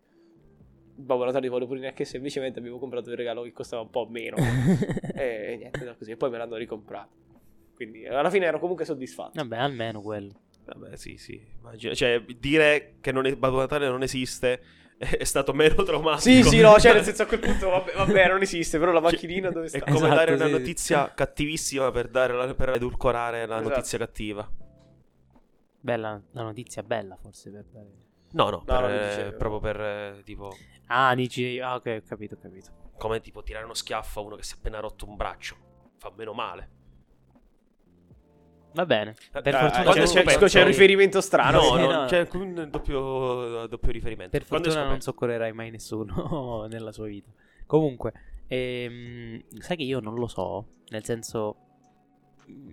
[0.95, 4.37] Babbo Natale vuole pure neanche semplicemente abbiamo comprato il regalo che costava un po' meno.
[5.15, 6.11] e, e niente, no, così.
[6.11, 7.21] E poi me l'hanno ricomprato.
[7.83, 9.33] Quindi alla fine ero comunque soddisfatto.
[9.35, 10.33] Vabbè, almeno quello.
[10.65, 11.45] Vabbè, sì, sì.
[11.59, 11.95] immagino.
[11.95, 14.63] Cioè, dire che non è, Babbo Natale non esiste
[14.97, 16.21] è, è stato meno traumatico.
[16.21, 19.01] Sì, sì, no, cioè nel senso a quel punto vabbè, vabbè non esiste, però la
[19.01, 19.81] Cioè, macchinina dove È sta?
[19.81, 20.51] come Esatto, dare una sì.
[20.53, 23.69] notizia cattivissima per, dare la- per edulcorare la Esatto.
[23.75, 24.49] notizia cattiva.
[25.81, 27.89] Bella, la notizia bella forse per dare...
[28.35, 29.37] No, no, per, no, eh, dicevo.
[29.37, 30.57] proprio per eh, tipo
[30.87, 31.59] Ah, dici...
[31.59, 32.71] Ah, ok, ho capito, ho capito.
[32.97, 35.57] come tipo tirare uno schiaffo a uno che si è appena rotto un braccio.
[35.99, 36.71] Fa meno male.
[38.75, 39.15] Va bene.
[39.31, 41.61] Per Eh, fortuna quando c'è, c'è- c'è un riferimento strano.
[41.61, 42.07] no, no, no.
[42.07, 44.31] c'è un doppio, doppio riferimento.
[44.39, 47.31] Per Quando fortuna non soccorrerai mai nessuno nella sua vita.
[47.67, 48.13] Comunque,
[48.49, 51.57] ehm, sai che io non lo so, nel senso,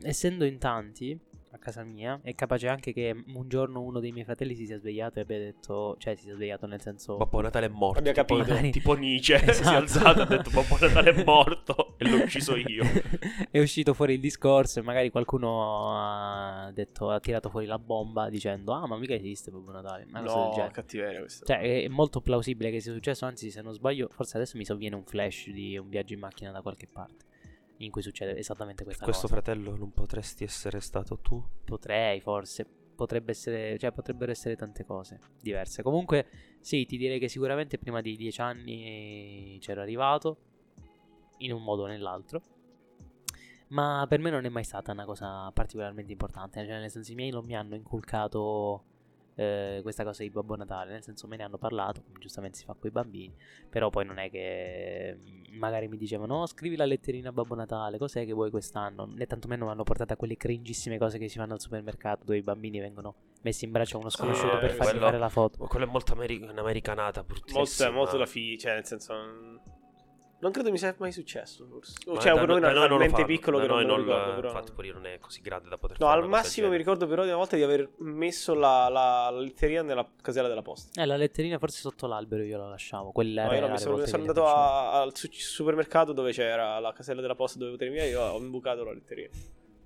[0.04, 1.18] essendo in tanti
[1.52, 4.78] a casa mia, è capace anche che un giorno uno dei miei fratelli si sia
[4.78, 7.18] svegliato e abbia detto, cioè si sia svegliato nel senso...
[7.18, 8.00] Babbo Natale è morto.
[8.00, 8.70] Abbia tipo, capito.
[8.70, 9.76] tipo Nietzsche si è Esatto.
[9.78, 12.84] alzato e ha detto Babbo Natale è morto e l'ho ucciso io.
[13.50, 18.30] è uscito fuori il discorso e magari qualcuno ha detto, ha tirato fuori la bomba
[18.30, 20.72] dicendo, ah ma mica esiste Babbo Natale, una cosa del No, genere.
[20.72, 21.45] cattiveria questo.
[21.45, 23.26] Cioè, è molto plausibile che sia successo.
[23.26, 26.52] Anzi, se non sbaglio, forse adesso mi sovviene un flash di un viaggio in macchina
[26.52, 27.26] da qualche parte.
[27.82, 29.42] In cui succede esattamente questa Questo cosa.
[29.42, 31.42] fratello non potresti essere stato tu?
[31.64, 32.66] Potrei, forse.
[32.96, 33.78] Potrebbe essere.
[33.78, 35.82] Cioè, potrebbero essere tante cose diverse.
[35.82, 36.28] Comunque,
[36.60, 40.38] sì, ti direi che sicuramente prima di dieci anni c'ero arrivato.
[41.38, 42.42] In un modo o nell'altro.
[43.70, 46.66] Ma per me non è mai stata una cosa particolarmente importante.
[46.66, 48.84] Cioè, nel senso, i miei non mi hanno inculcato
[49.40, 50.92] eh, questa cosa di Babbo Natale.
[50.92, 53.34] Nel senso, me ne hanno parlato, come giustamente si fa con i bambini.
[53.70, 57.56] Però poi non è che mm, magari mi dicevano: "Oh, scrivi la letterina a Babbo
[57.56, 59.06] Natale, cos'è che vuoi quest'anno?
[59.06, 62.38] Né tantomeno mi hanno portato a quelle cringissime cose che si fanno al supermercato dove
[62.38, 65.30] i bambini vengono messi in braccio a uno sconosciuto eh, per fargli quello- fare la
[65.30, 65.58] foto.
[65.60, 67.90] Ma quello è molto ameri- un'americanata, Molto, bruttissima.
[67.92, 69.14] molto la figlia, cioè nel senso...
[70.42, 71.96] Non credo mi sia mai successo, forse.
[72.06, 74.06] Ma cioè, da, per noi era non talmente piccolo da che non me lo non
[74.06, 74.50] ricordo, il però...
[74.52, 77.24] fatto pure non è così grande da poter No, fare al massimo mi ricordo però
[77.24, 81.02] di una volta di aver messo la, la, la letterina nella casella della posta.
[81.02, 83.12] Eh, la letterina forse sotto l'albero io la lasciavo.
[83.12, 86.94] Quella No, io era messo- volte sono andato a- al su- supermercato dove c'era la
[86.94, 89.30] casella della posta dove potevi via io ho imbucato la letterina.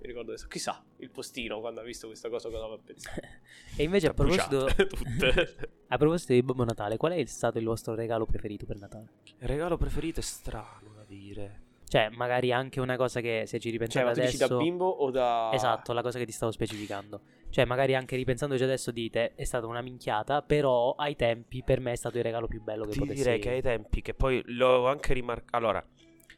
[0.04, 0.48] Mi ricordo adesso.
[0.48, 3.20] Chissà, il postino quando ha visto questa cosa cosa aveva pensato.
[3.76, 4.66] E invece a proposito,
[5.88, 9.08] a proposito di Babbo Natale, qual è stato il vostro regalo preferito per Natale?
[9.38, 11.62] Il regalo preferito è strano da dire.
[11.88, 14.46] Cioè, magari anche una cosa che se ci Cioè, ripensate dici adesso...
[14.46, 15.50] da bimbo o da...
[15.54, 17.20] Esatto, la cosa che ti stavo specificando.
[17.48, 21.92] Cioè, magari anche ripensandoci adesso dite è stata una minchiata, però ai tempi per me
[21.92, 24.42] è stato il regalo più bello che Ti potessi direi che ai tempi, che poi
[24.46, 25.56] l'ho anche rimarcato.
[25.56, 25.84] Allora,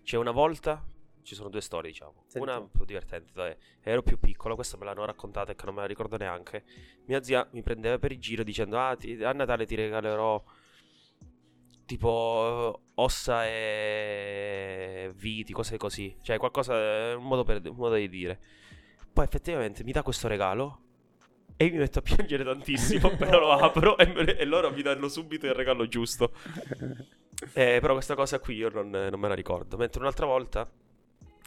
[0.02, 0.84] c'è una volta.
[1.26, 2.22] Ci sono due storie, diciamo.
[2.28, 2.44] Sentiamo.
[2.44, 5.74] Una un po' divertente, dove ero più piccolo, questa me l'hanno raccontata e che non
[5.74, 6.62] me la ricordo neanche.
[7.06, 10.40] Mia zia mi prendeva per il giro dicendo: Ah, ti- a Natale ti regalerò
[11.84, 16.16] tipo ossa e viti, cose così.
[16.22, 18.38] Cioè, qualcosa, un modo, per- un modo di dire.
[19.12, 20.80] Poi effettivamente mi dà questo regalo.
[21.56, 23.10] E mi metto a piangere tantissimo.
[23.18, 26.32] Però lo apro e, me e loro mi danno subito il regalo giusto.
[27.52, 29.76] Eh, però questa cosa qui io non, non me la ricordo.
[29.76, 30.66] Mentre un'altra volta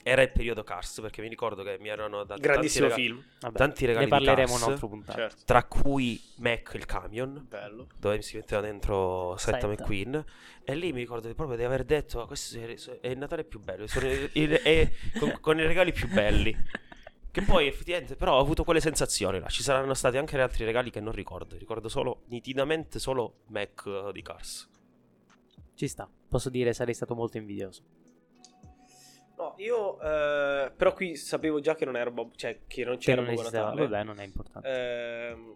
[0.01, 3.29] era il periodo Cars, perché mi ricordo che mi erano dati Grandissimo tanti, rega- film.
[3.41, 5.17] Vabbè, tanti regali ne parleremo di un Cars, altro puntato.
[5.19, 5.41] Certo.
[5.45, 7.87] tra cui Mac il camion, Bello.
[7.97, 9.83] dove si metteva dentro Santa Santa.
[9.83, 10.25] McQueen.
[10.63, 12.57] E lì mi ricordo proprio di aver detto: "Ah, Questo
[13.01, 16.55] è il Natale più bello, sono i- i- è con, con i regali più belli.
[17.31, 19.45] Che poi effettivamente, però, ho avuto quelle sensazioni là.
[19.49, 21.57] Ci saranno stati anche altri regali che non ricordo.
[21.57, 24.67] Ricordo solo, nitidamente, solo Mac eh, di Cars.
[25.75, 26.09] Ci sta.
[26.27, 27.83] Posso dire sarei stato molto invidioso.
[29.39, 33.05] No, io eh, però qui sapevo già che non era Bob, cioè che non Che
[33.05, 33.63] c'era non Babbo esisteva.
[33.69, 33.87] Natale.
[33.87, 34.67] Vabbè, non è importante.
[34.69, 35.55] Ehm,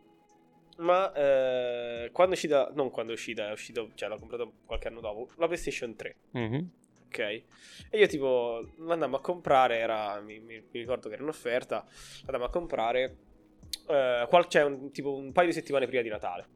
[0.77, 4.88] ma eh, quando è uscita, non quando è uscita, è uscito, cioè l'ho comprato qualche
[4.88, 6.69] anno dopo, la PlayStation 3, Mhm.
[7.07, 7.19] ok?
[7.19, 7.43] E
[7.91, 11.86] io tipo l'andammo a comprare, era, mi, mi- mi ricordo che era un'offerta,
[12.21, 13.17] l'andammo a comprare,
[13.89, 16.47] eh, qual- cioè un, tipo un paio di settimane prima di Natale.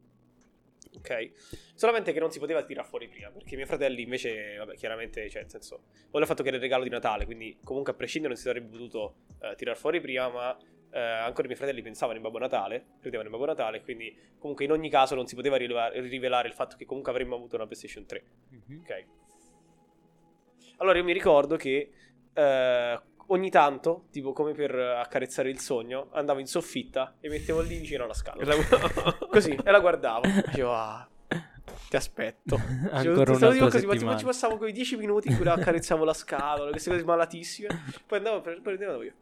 [0.98, 1.30] Ok?
[1.74, 5.28] Solamente che non si poteva tirare fuori prima, perché i miei fratelli invece, vabbè, chiaramente,
[5.30, 7.94] cioè, nel senso, voleva il fatto che era il regalo di Natale, quindi comunque a
[7.94, 10.56] prescindere non si sarebbe potuto eh, tirare fuori prima, ma
[10.90, 14.64] eh, ancora i miei fratelli pensavano in Babbo Natale, credevano in Babbo Natale, quindi comunque
[14.64, 17.66] in ogni caso non si poteva rileva- rivelare il fatto che comunque avremmo avuto una
[17.66, 18.24] PlayStation 3.
[18.50, 18.80] Mhm.
[18.80, 19.06] Ok.
[20.78, 21.90] Allora io mi ricordo che
[22.32, 27.78] eh, ogni tanto, tipo come per accarezzare il sogno, andavo in soffitta e mettevo lì
[27.78, 28.54] vicino alla scatola.
[29.30, 30.22] Così, e la guardavo.
[30.46, 31.08] Dicevo, ah,
[31.88, 32.56] ti aspetto.
[32.90, 36.14] Ancora stavo un'altra così, ma tipo, ci passavo quei 10 minuti in cui accarezzavo la
[36.14, 37.68] scatola, queste cose malatissime.
[38.06, 39.12] Poi andavo, pre- poi andavo io.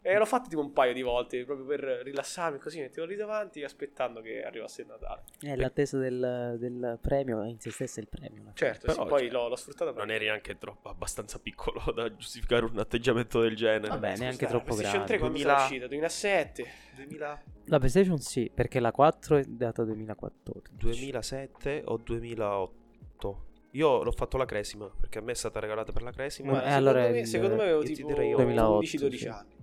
[0.00, 3.62] E l'ho fatto tipo un paio di volte, proprio per rilassarmi così, mettevo lì davanti
[3.64, 5.24] aspettando che arrivasse il Natale.
[5.40, 8.52] Eh, l'attesa del, del premio in se stessa è il premio.
[8.54, 12.14] Certo, Però, sì, poi cioè, l'ho, l'ho sfruttata Non eri neanche troppo abbastanza piccolo da
[12.14, 13.88] giustificare un atteggiamento del genere.
[13.88, 15.06] Vabbè, scusa, neanche troppo PlayStation grande.
[15.06, 15.86] 3 quando 2000 è uscita?
[15.88, 16.66] 2007?
[16.94, 17.42] 2000...
[17.64, 20.76] La PlayStation sì, perché la 4 è data 2014.
[20.76, 23.46] 2007 o 2008?
[23.72, 26.52] Io l'ho fatto la cresima perché a me è stata regalata per la cresima.
[26.52, 29.28] Ma- eh, secondo, allora me, il- secondo me avevo tipo direi 2008, 11-12 sì.
[29.28, 29.56] anni.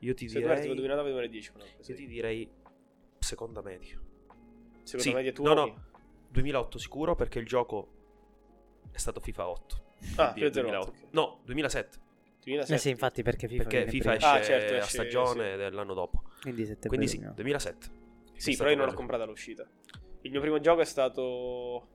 [0.00, 1.50] Io ti era direi, tipo 2009-2010.
[1.50, 2.50] quando l'ho preso io ti direi
[3.18, 3.98] seconda media.
[4.82, 5.84] Secondo Sì, me di tu no, no,
[6.28, 7.88] 2008 sicuro perché il gioco
[8.90, 9.82] è stato FIFA 8.
[10.16, 10.90] Ah, Di- FIFA 2008.
[10.90, 11.12] 08, ok.
[11.12, 11.98] No, 2007.
[12.44, 12.74] 2007.
[12.74, 14.14] Eh sì, infatti, perché FIFA, Perché FIFA prima.
[14.14, 16.22] esce Ah, certo, a esce- stagione dell'anno dopo.
[16.40, 17.34] Quindi Quindi sì, 2009.
[17.34, 17.90] 2007.
[18.36, 19.68] Sì, però io non l'ho stato comprata all'uscita.
[20.22, 21.88] Il mio primo gioco è stato.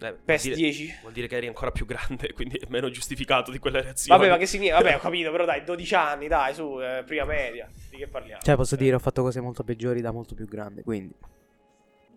[0.00, 0.98] Eh, PES vuol, dire, 10.
[1.00, 4.18] vuol dire che eri ancora più grande, quindi è meno giustificato di quella reazione.
[4.18, 4.76] Vabbè, ma che significa?
[4.76, 7.68] Vabbè, ho capito, però dai, 12 anni, dai, su, eh, prima media.
[7.90, 8.40] Di che parliamo?
[8.42, 11.14] Cioè, posso dire, ho fatto cose molto peggiori da molto più grande, quindi...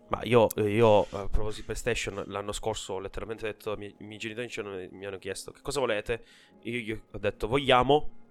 [0.08, 3.94] Ma io, io eh, a proposito di PlayStation, l'anno scorso ho letteralmente detto ai miei,
[4.00, 6.22] i miei genitori ci hanno- mi hanno chiesto che cosa volete.
[6.64, 8.28] Io gli ho detto vogliamo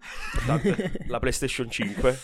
[1.08, 2.20] la PlayStation 5.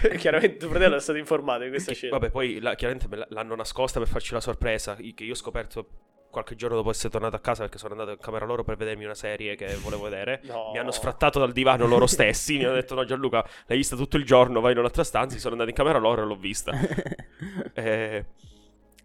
[0.16, 2.16] Chiaramente tuo fratello è stato informato di questa Che- scelta.
[2.18, 4.94] vabbè, poi la- chiaramente l'hanno nascosta per farci la sorpresa.
[4.96, 5.86] Che io ho scoperto
[6.34, 9.04] qualche giorno dopo essere tornato a casa perché sono andato in camera loro per vedermi
[9.04, 10.40] una serie che volevo vedere.
[10.42, 10.70] No.
[10.72, 12.58] Mi hanno sfrattato dal divano loro stessi.
[12.58, 15.38] mi hanno detto: No, Gianluca, l'hai vista tutto il giorno, vai in un'altra stanza.
[15.38, 16.72] Sono andato in camera loro e l'ho vista.
[17.76, 18.24] Eh,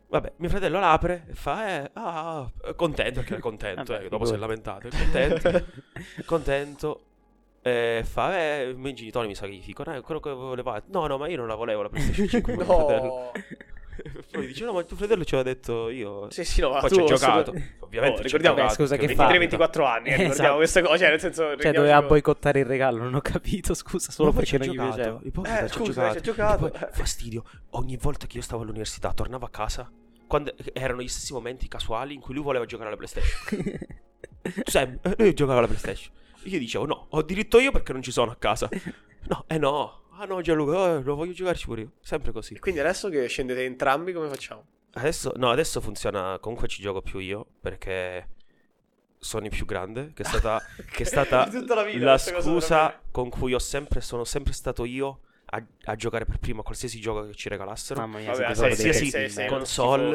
[0.07, 3.93] vabbè, mio fratello l'apre e fa: eh, ah, contento perché era contento.
[3.93, 4.61] Vabbè, eh, dopo si è figurati.
[4.61, 4.87] lamentato.
[4.87, 5.65] È contento,
[6.25, 7.01] contento.
[7.61, 10.87] E fa: eh, i miei genitori mi sa che gli dicono: eh, quello che volevate.
[10.91, 12.55] No, no, ma io non la volevo la PlayStation 5.
[12.55, 13.03] mio fratello.
[13.03, 13.31] No.
[14.31, 16.27] Poi dice: No, ma tuo fratello ce l'ha detto io.
[16.31, 17.53] Sì, sì, no, ma Poi tu ci ha giocato.
[17.79, 19.27] Ovviamente Oh, ci ricordiamo- giocato, scusa, che che fa?
[19.29, 20.55] 23-24 anni, eh, ricordiamo Esatto.
[20.55, 20.97] questa cosa.
[20.97, 24.57] Cioè, nel senso, Cioè, doveva boicottare il regalo, non ho capito, scusa, solo perché ci
[24.57, 25.19] non gli piaceva.
[25.63, 26.67] Eh, ci scusa, ci ha giocato.
[26.67, 27.43] E poi, fastidio.
[27.71, 29.89] Ogni volta che io stavo all'università, tornavo a casa.
[30.27, 33.79] Quando erano gli stessi momenti casuali in cui lui voleva giocare alla PlayStation.
[34.65, 36.13] Sempre, lui giocava alla PlayStation.
[36.43, 38.69] Io dicevo: No, ho diritto io perché non ci sono a casa.
[39.27, 40.03] No, eh no.
[40.21, 41.91] Ah no, Gianluca, eh, lo voglio giocarci pure io.
[42.01, 42.55] Sempre così.
[42.55, 44.65] E quindi adesso che scendete entrambi, come facciamo?
[44.93, 46.37] Adesso, no, adesso funziona.
[46.39, 48.27] Comunque ci gioco più io perché
[49.17, 50.11] sono il più grande.
[50.13, 50.61] Che è stata,
[50.91, 55.21] che è stata la vita, la scusa con cui ho sempre, sono sempre stato io
[55.45, 58.01] a, a giocare per primo a qualsiasi gioco che ci regalassero.
[58.01, 60.09] Mamma mia, Vabbè, sei, console,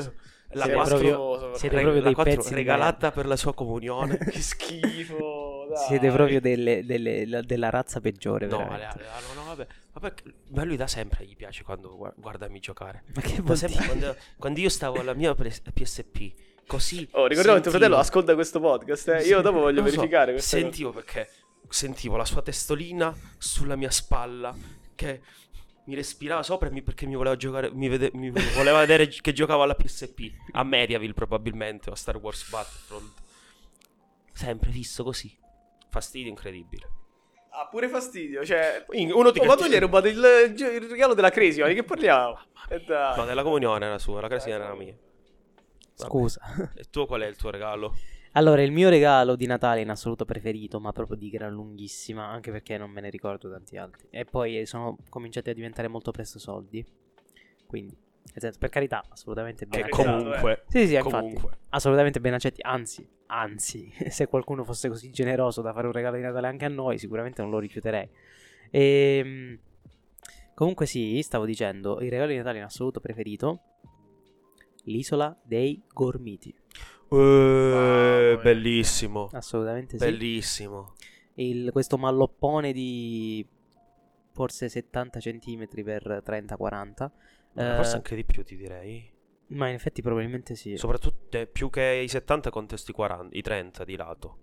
[0.50, 1.82] la Sei uno quattro- schifoso, siete veramente.
[1.82, 4.18] proprio la dei 4 pezzi di regalata per la sua comunione.
[4.30, 5.53] Che schifo.
[5.68, 5.86] Dai.
[5.86, 8.86] Siete proprio delle, delle- la- della razza peggiore, No, veramente.
[8.98, 9.66] Ale, Ale, no, vabbè.
[9.92, 10.12] Vabbè,
[10.50, 13.04] ma lui da sempre gli piace quando gua- guardarmi giocare.
[13.14, 16.32] Ma che Da vuol sempre, quando, quando io stavo alla mia PSP,
[16.66, 17.06] così.
[17.12, 19.08] Oh, ricordiamo che tuo sentivo- fratello ascolta questo podcast.
[19.08, 19.22] eh.
[19.22, 20.68] Io dopo voglio Non so, verificare questa cosa.
[20.68, 21.30] Sentivo perché
[21.68, 24.54] sentivo la sua testolina sulla mia spalla
[24.94, 25.20] che
[25.86, 29.32] mi respirava sopra e mi- perché mi voleva giocare, mi, vede- mi voleva vedere che
[29.32, 33.12] giocavo alla PSP, a Mediaville probabilmente, o a Star Wars Battlefront.
[34.32, 35.36] Sempre visto così.
[35.94, 36.90] Fastidio incredibile.
[37.50, 38.44] Ah, pure fastidio.
[38.44, 41.60] Cioè, Uno ti oh, ma tu gli hai rubato il, il regalo della crisi.
[41.60, 42.36] Ma di che parliamo?
[42.84, 43.16] Dai.
[43.16, 44.92] No, della comunione era sua, la casina era la mia.
[44.92, 46.10] Vabbè.
[46.10, 46.40] Scusa.
[46.74, 47.94] E tu qual è il tuo regalo?
[48.32, 52.50] Allora, il mio regalo di Natale in assoluto preferito, ma proprio di gran lunghissima, anche
[52.50, 54.08] perché non me ne ricordo tanti altri.
[54.10, 56.84] E poi eh, sono cominciati a diventare molto presto soldi.
[57.68, 57.96] Quindi,
[58.36, 60.02] senso, per carità, assolutamente ben accetti.
[60.08, 61.58] comunque, Sì, sì, infatti, comunque.
[61.70, 62.60] assolutamente ben accetti.
[62.62, 66.68] Anzi, anzi, se qualcuno fosse così generoso da fare un regalo di Natale anche a
[66.68, 68.08] noi, sicuramente non lo rifiuterei.
[68.70, 69.58] Ehm,
[70.54, 73.60] comunque sì, stavo dicendo, il regalo di Natale in assoluto preferito,
[74.84, 76.54] l'isola dei Gormiti.
[77.10, 78.36] Eh, mia.
[78.42, 79.28] bellissimo.
[79.32, 80.04] Assolutamente sì.
[80.04, 80.94] Bellissimo.
[81.34, 83.46] Il- questo malloppone di
[84.32, 87.10] forse 70 cm per 30-40.
[87.54, 89.10] Ma Forse eh, anche di più, ti direi.
[89.48, 90.76] ma in effetti probabilmente sì.
[90.76, 94.38] Soprattutto eh, più che i 70 contesto i 40, i 30 di lato.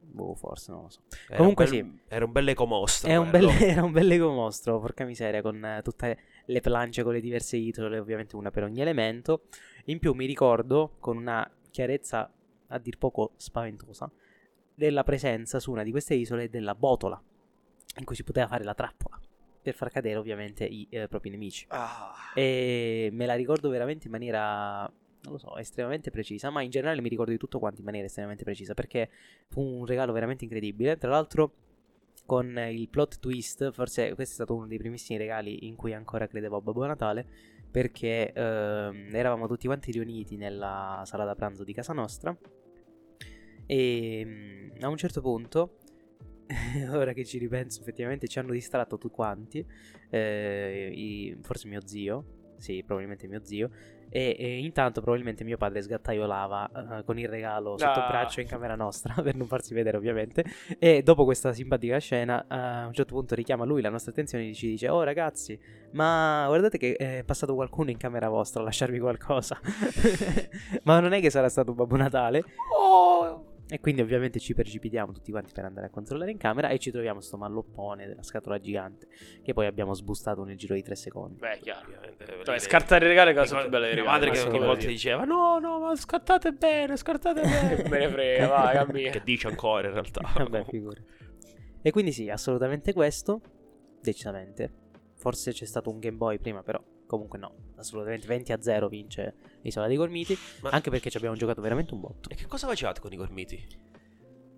[0.00, 1.02] Boh, forse non lo so.
[1.28, 2.00] Era Comunque un bel- sì.
[2.08, 3.08] Era un bel ecomostro.
[3.10, 7.02] È un bel, era un bel Lego mostro, porca miseria, con eh, tutte le planche
[7.02, 9.42] con le diverse isole, ovviamente una per ogni elemento.
[9.86, 12.32] In più mi ricordo, con una chiarezza
[12.68, 14.10] a dir poco spaventosa,
[14.74, 17.20] della presenza su una di queste isole della botola,
[17.98, 19.20] in cui si poteva fare la trappola,
[19.60, 21.66] per far cadere ovviamente i eh, propri nemici.
[21.68, 22.12] Ah.
[22.34, 27.00] E me la ricordo veramente in maniera, non lo so, estremamente precisa, ma in generale
[27.00, 29.10] mi ricordo di tutto quanto in maniera estremamente precisa, perché
[29.48, 30.96] fu un regalo veramente incredibile.
[30.96, 31.52] Tra l'altro,
[32.24, 36.26] con il plot twist, forse questo è stato uno dei primissimi regali in cui ancora
[36.26, 37.26] credevo a Babbo Natale,
[37.70, 42.36] perché ehm, eravamo tutti quanti riuniti nella sala da pranzo di casa nostra
[43.68, 45.76] e mm, a un certo punto,
[46.90, 49.64] ora che ci ripenso, effettivamente ci hanno distratto tutti quanti,
[50.10, 52.24] eh, i- forse mio zio,
[52.58, 53.70] sì, probabilmente mio zio,
[54.10, 58.06] e, e intanto probabilmente mio padre sgattaiolava eh, con il regalo sotto Ah.
[58.08, 60.44] braccio in camera nostra, per non farsi vedere ovviamente,
[60.78, 64.48] e dopo questa simpatica scena, eh, a un certo punto richiama lui la nostra attenzione
[64.48, 65.56] e ci dice, oh ragazzi,
[65.92, 69.60] ma guardate che è passato qualcuno in camera vostra a lasciarvi qualcosa,
[70.84, 72.42] ma non è che sarà stato Babbo Natale?
[72.76, 76.78] Oh, E quindi ovviamente ci precipitiamo tutti quanti per andare a controllare in camera e
[76.78, 79.08] ci troviamo sto malloppone della scatola gigante
[79.42, 81.38] che poi abbiamo sbustato nel giro di tre secondi.
[81.38, 81.86] Beh, chiaro.
[81.86, 84.26] Ovviamente, Cioè, scartare i regali è la cosa più bella dei mia regali.
[84.26, 88.46] madre che ogni volta diceva no no ma scartate bene scartate bene Me ne frega,
[88.48, 89.10] vai, cammina.
[89.10, 91.00] che dice ancora in realtà Vabbè, figura.
[91.82, 93.40] E quindi sì, assolutamente questo,
[94.00, 94.72] decisamente.
[95.14, 99.34] Forse c'è stato un Game Boy prima, però comunque no, assolutamente 20 a 0 vince
[99.62, 102.28] Isola dei Gormiti, Ma- anche perché ci abbiamo giocato veramente un botto.
[102.30, 103.66] e che cosa facevate con i gormiti?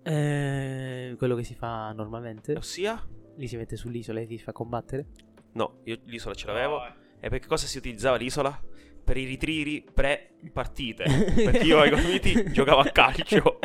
[0.03, 3.03] Eh, quello che si fa normalmente, ossia
[3.37, 5.05] li si mette sull'isola e li fa combattere.
[5.53, 8.59] no io l'isola ce l'avevo No, e per che cosa si utilizzava l'isola?
[9.03, 13.57] per i ritiri pre partite perché io ai gormiti giocavo a calcio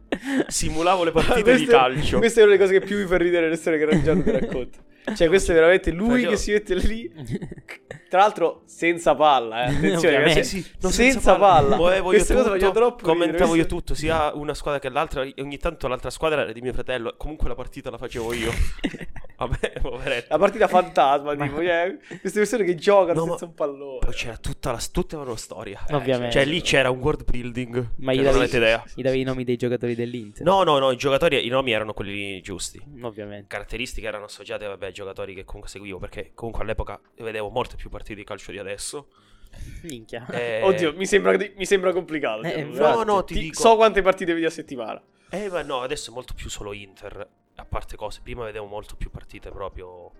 [0.46, 3.16] simulavo le partite di Queste- calcio Questa è una delle cose che più mi fa
[3.16, 4.78] ridere le storie che Rangiano ti racconta.
[5.14, 7.12] Cioè, questo è veramente lui Facevo- che si mette lì.
[8.08, 9.74] Tra l'altro, senza palla, eh.
[9.74, 10.44] Attenzione, ragazzi.
[10.60, 11.76] Sì, no, senza, palla.
[11.76, 15.22] Queste voglio tutto, troppo commentavo io tutto, sia una squadra che l'altra.
[15.22, 17.14] e Ogni tanto l'altra squadra era di mio fratello.
[17.16, 18.50] Comunque la partita la facevo io.
[19.36, 20.26] Vabbè, poveretto.
[20.30, 23.98] La partita fantasma, tipo, cioè, queste persone che giocano No, senza ma- un pallone.
[24.00, 25.84] Poi c'era tutta la tutta una storia.
[25.90, 26.32] Ovviamente.
[26.32, 27.90] Cioè, lì c'era un world building.
[27.96, 28.84] Ma gli non davi, avete idea.
[28.94, 30.44] gli davi i nomi dei giocatori dell'Inter.
[30.44, 32.80] No, no, no, i giocatori, i nomi erano quelli giusti.
[33.02, 33.46] Ovviamente.
[33.48, 35.98] Caratteristiche erano associate vabbè, ai giocatori che comunque seguivo.
[35.98, 39.08] Perché comunque all'epoca vedevo molte più partite di calcio di adesso.
[39.82, 40.26] Minchia.
[40.30, 42.42] Eh, Oddio, mi sembra, mi sembra complicato.
[42.42, 42.94] Eh, cioè.
[42.94, 45.02] No, no, ti dico- So quante partite vedi a settimana.
[45.30, 47.26] Eh, ma no, adesso è molto più solo Inter.
[47.56, 50.10] A parte cose, prima vedevo molto più partite proprio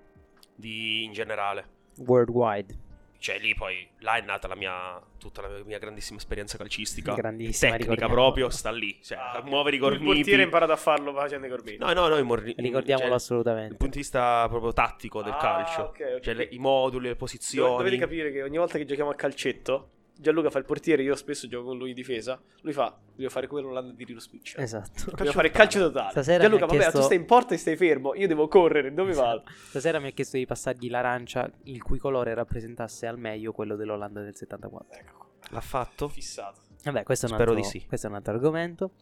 [0.55, 1.67] di in generale.
[2.07, 2.91] Worldwide.
[3.19, 7.15] Cioè, lì poi, là è nata la mia, tutta la mia grandissima esperienza calcistica.
[7.15, 8.13] Grandissima, Tecnica ricordiamo.
[8.15, 8.99] proprio, sta lì.
[9.01, 10.05] Cioè, Ah, muovere i Il gormiti.
[10.05, 11.79] portiere ha imparato a farlo facendo i gormiti.
[11.79, 13.69] No, no, no, i morri- Ricordiamolo cioè, assolutamente.
[13.69, 15.83] Dal punto di vista proprio tattico del Ah, calcio.
[15.83, 16.21] ok, ok.
[16.21, 17.77] Cioè, le- i moduli, le Dov- posizioni.
[17.77, 19.91] Dovete capire che ogni volta che giochiamo a calcetto,
[20.23, 22.41] Gianluca fa il portiere, io spesso gioco con lui in difesa.
[22.63, 24.59] Lui fa, devo fare come l'Olanda di Rino Spiccia.
[24.61, 25.11] Esatto.
[25.17, 26.11] Devo fare il calcio totale.
[26.13, 28.15] Stasera Gianluca, vabbè, chiesto- tu stai in porta e stai fermo.
[28.15, 29.43] Io devo correre, dove vado?
[29.69, 34.23] Stasera mi ha chiesto di passargli l'arancia, il cui colore rappresentasse al meglio quello dell'Olanda
[34.23, 34.99] del 74.
[34.99, 36.09] Ecco, L'ha fatto?
[36.09, 36.61] fissato.
[36.85, 37.87] Vabbè, questo è un, Spero altro, di sì.
[37.87, 38.93] questo è un altro argomento.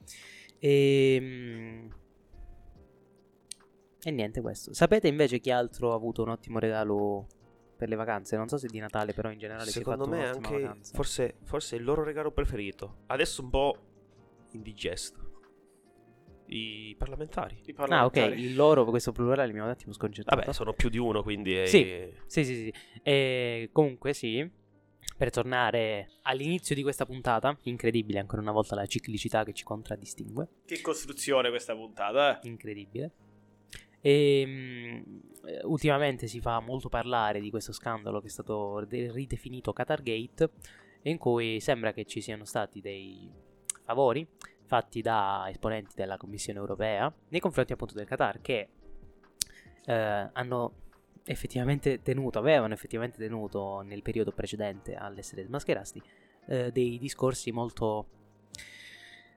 [0.58, 1.88] E,
[4.02, 4.72] e niente questo.
[4.72, 7.26] Sapete invece chi altro ha avuto un ottimo regalo
[7.80, 8.36] per le vacanze?
[8.36, 10.94] Non so se di Natale, però in generale Secondo si è me anche vacanza.
[10.94, 12.98] forse, forse il loro regalo preferito.
[13.06, 13.76] Adesso un po'
[14.52, 15.28] indigesto.
[16.48, 17.54] I parlamentari.
[17.64, 18.42] I Ah, ok, parlamentari.
[18.42, 20.36] il loro, questo plurale mi ha un attimo sconcertato.
[20.36, 21.64] Vabbè, sono più di uno, quindi è...
[21.66, 22.12] Sì.
[22.26, 22.74] Sì, sì, sì.
[23.02, 24.46] E comunque sì,
[25.16, 30.48] per tornare all'inizio di questa puntata, incredibile ancora una volta la ciclicità che ci contraddistingue,
[30.66, 32.48] Che costruzione questa puntata, eh.
[32.48, 33.12] incredibile.
[34.00, 35.02] E,
[35.64, 40.50] ultimamente si fa molto parlare di questo scandalo che è stato de- ridefinito Qatar Gate,
[41.02, 43.30] in cui sembra che ci siano stati dei
[43.82, 44.26] favori
[44.66, 48.68] fatti da esponenti della Commissione europea nei confronti appunto del Qatar che
[49.84, 50.74] eh, hanno
[51.24, 56.02] effettivamente tenuto, avevano effettivamente tenuto nel periodo precedente all'essere smascherati
[56.46, 58.06] eh, dei discorsi molto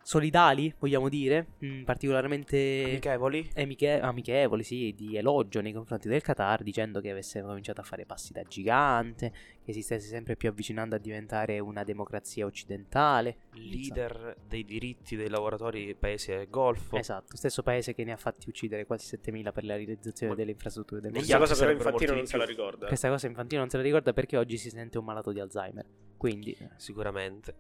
[0.03, 3.49] solidali, vogliamo dire, mm, particolarmente Amichevoli?
[3.55, 8.05] amiche- amichevoli, sì, di elogio nei confronti del Qatar, dicendo che avesse cominciato a fare
[8.05, 9.31] passi da gigante,
[9.63, 13.37] che si stesse sempre più avvicinando a diventare una democrazia occidentale.
[13.53, 16.97] Leader dei diritti dei lavoratori paesi del Golfo.
[16.97, 20.51] Esatto, stesso paese che ne ha fatti uccidere quasi 7000 per la realizzazione Ma- delle
[20.51, 21.53] infrastrutture del negli Questa mondo.
[21.53, 22.87] cosa però Infantino non se la ricorda.
[22.87, 25.85] Questa cosa Infantino non se la ricorda perché oggi si sente un malato di Alzheimer.
[26.17, 27.55] Quindi, Sicuramente.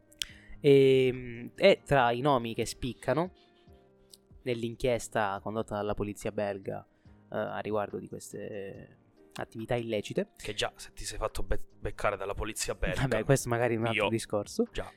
[0.65, 3.31] E, mm, e tra i nomi che spiccano
[4.43, 6.85] nell'inchiesta condotta dalla polizia belga
[7.31, 8.97] eh, a riguardo di queste
[9.35, 13.01] attività illecite, Che già, se ti sei fatto be- beccare dalla polizia belga.
[13.01, 14.67] vabbè, questo magari è un altro Io- discorso.
[14.71, 14.89] Già.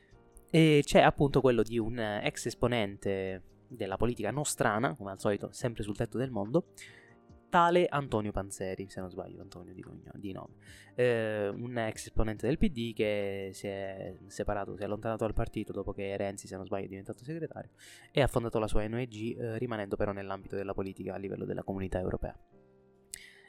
[0.50, 5.50] E c'è appunto quello di un eh, ex esponente della politica nostrana, come al solito,
[5.50, 6.66] sempre sul tetto del mondo,
[7.48, 10.54] tale Antonio Panzeri, se non sbaglio, Antonio di, cogno- di nome,
[10.94, 15.72] Eh, un ex esponente del PD che si è separato, si è allontanato dal partito
[15.72, 17.70] dopo che Renzi, se non sbaglio, è diventato segretario
[18.10, 21.62] e ha fondato la sua ONG, eh, rimanendo però nell'ambito della politica a livello della
[21.62, 22.34] comunità europea.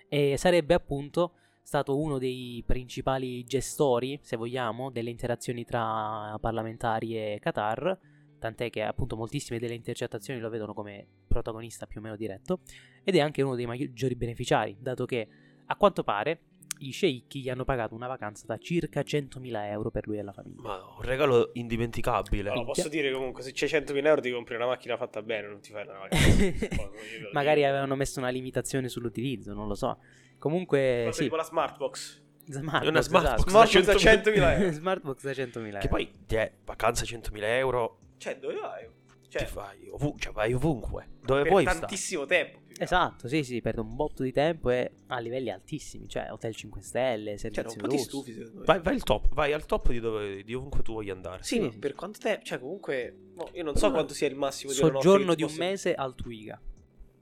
[0.09, 7.39] E sarebbe appunto stato uno dei principali gestori, se vogliamo, delle interazioni tra parlamentari e
[7.41, 7.99] Qatar,
[8.39, 12.61] tant'è che appunto moltissime delle intercettazioni lo vedono come protagonista più o meno diretto,
[13.07, 15.25] ed è anche uno dei maggiori beneficiari, dato che
[15.65, 16.41] a quanto pare
[16.79, 20.33] i sceicchi gli hanno pagato una vacanza da circa 100.000 euro per lui e la
[20.33, 20.61] famiglia.
[20.61, 22.53] Ma un regalo indimenticabile.
[22.53, 25.61] No, posso dire comunque, se c'è 100.000 euro ti compri una macchina fatta bene, non
[25.61, 26.89] ti fai una vacanza.
[27.31, 29.99] Magari avevano messo una limitazione sull'utilizzo, non lo so.
[30.37, 32.23] Comunque, Cosa sì, tipo la Smartbox.
[32.49, 33.51] Smartbox, Una Smartbox esatto.
[33.51, 34.71] da Smartbox da 100.000 euro.
[34.73, 35.79] Smartbox da 100.000 euro.
[35.79, 37.99] Che poi, eh, vacanza 100.000 euro.
[38.17, 38.87] Cioè, dove vai?
[39.29, 41.09] Cioè, Ti fai ovu- cioè, vai ovunque.
[41.21, 41.79] Dove per vuoi stare.
[41.79, 42.59] tantissimo tempo.
[42.59, 42.83] che altro.
[42.85, 46.81] Esatto, sì, sì, perde un botto di tempo e a livelli altissimi, cioè hotel 5
[46.81, 48.09] stelle, Cioè, servizi un po' ti lusso.
[48.09, 48.65] stufi secondo me.
[48.65, 51.43] Vai, vai al top, vai al top di, dove, di ovunque tu voglia andare.
[51.43, 51.77] Sì, Sì, ma sì.
[51.79, 52.45] per quanto tempo?
[52.45, 55.59] Cioè, comunque, boh, io non so quanto sia il massimo di Soggiorno di un possa-
[55.63, 56.61] mese al Twiga.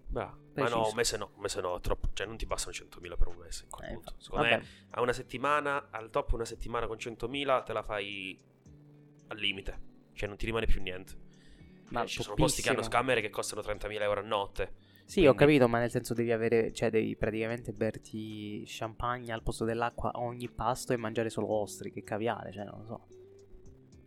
[0.07, 0.37] Bra.
[0.53, 2.09] Ma no, un mese no, un mese no, troppo.
[2.13, 3.63] Cioè, non ti bastano 100.000 per un mese.
[3.63, 4.13] in quel Eh, punto.
[4.19, 8.39] Secondo Vabbè, me, a una settimana, al top, una settimana con 100.000 te la fai
[9.27, 9.81] al limite.
[10.13, 11.23] Cioè, non ti rimane più niente.
[11.89, 14.73] Ma Eh, ci sono posti che hanno scamere che costano 30.000 euro a notte.
[15.05, 19.43] Sì, ho Quindi- capito, ma nel senso devi avere, cioè devi praticamente berti champagne al
[19.43, 23.07] posto dell'acqua a ogni pasto e mangiare solo ostriche e caviale, cioè non lo so.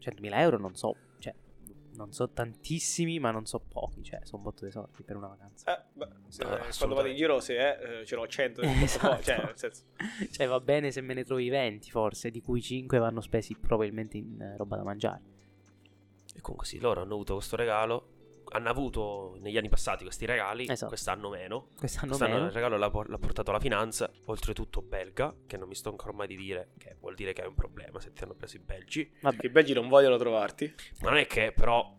[0.01, 1.33] 100.000 euro non so, cioè
[1.95, 5.79] non so tantissimi, ma non so pochi, cioè sono botto di soldi per una vacanza.
[5.81, 9.07] Eh, beh, se- Ah, quando vado in giro, se eh, ce l'ho 100 nel Esatto.
[9.09, 9.83] portafoglio, cioè, nel senso,
[10.33, 14.17] Cioè va bene se me ne trovi 20 forse, di cui 5 vanno spesi probabilmente
[14.17, 15.23] in eh, roba da mangiare.
[16.39, 18.13] E comunque sì, loro hanno avuto questo regalo.
[18.51, 20.87] Hanno avuto negli anni passati questi regali, Esatto.
[20.87, 21.69] quest'anno meno.
[21.77, 22.47] Quest'anno Quest'anno meno.
[22.47, 26.29] il regalo l'ha, l'ha portato la finanza, oltretutto belga, che non mi sto ancora mai
[26.29, 29.13] di dire, che vuol dire che è un problema se ti hanno preso i belgi.
[29.21, 30.73] Vabbè, che i belgi non vogliono trovarti.
[31.01, 31.95] Ma non è che però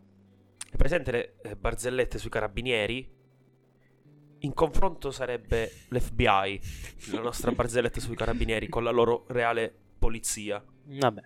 [0.72, 3.18] è presente le eh, barzellette sui carabinieri?
[4.40, 6.60] In confronto sarebbe l'FBI,
[7.12, 10.64] la nostra barzelletta sui carabinieri con la loro reale polizia.
[10.84, 11.22] vabbè.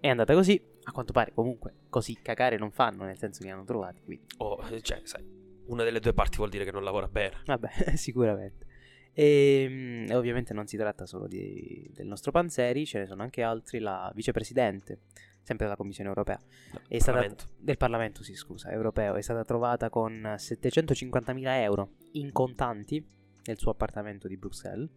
[0.00, 0.60] È andata così.
[0.88, 4.26] A quanto pare comunque così cagare non fanno, nel senso che li hanno trovati, quindi
[4.38, 5.24] O, eh, cioè, sai,
[5.66, 7.42] una delle due parti vuol dire che non lavora bene.
[7.44, 8.66] Vabbè, sicuramente.
[9.12, 13.42] E mm, ovviamente non si tratta solo di- del nostro Panzeri, ce ne sono anche
[13.42, 13.78] altri.
[13.78, 15.00] La vicepresidente,
[15.42, 16.40] sempre della Commissione europea,
[16.86, 17.26] è stata,
[17.56, 23.04] del Parlamento, sì, scusa, europeo, è stata trovata con 750.000 euro in contanti
[23.46, 24.88] nel suo appartamento di Bruxelles.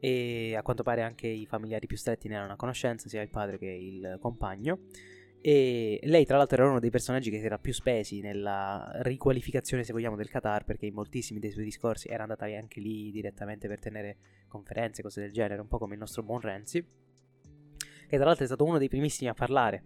[0.00, 3.30] E a quanto pare anche i familiari più stretti ne erano a conoscenza, sia il
[3.30, 4.80] padre che il compagno.
[5.40, 9.84] E lei, tra l'altro, era uno dei personaggi che si era più spesi nella riqualificazione,
[9.84, 13.68] se vogliamo, del Qatar, perché in moltissimi dei suoi discorsi era andata anche lì direttamente
[13.68, 14.16] per tenere
[14.48, 16.84] conferenze, cose del genere, un po' come il nostro buon Renzi,
[18.08, 19.82] che tra l'altro è stato uno dei primissimi a parlare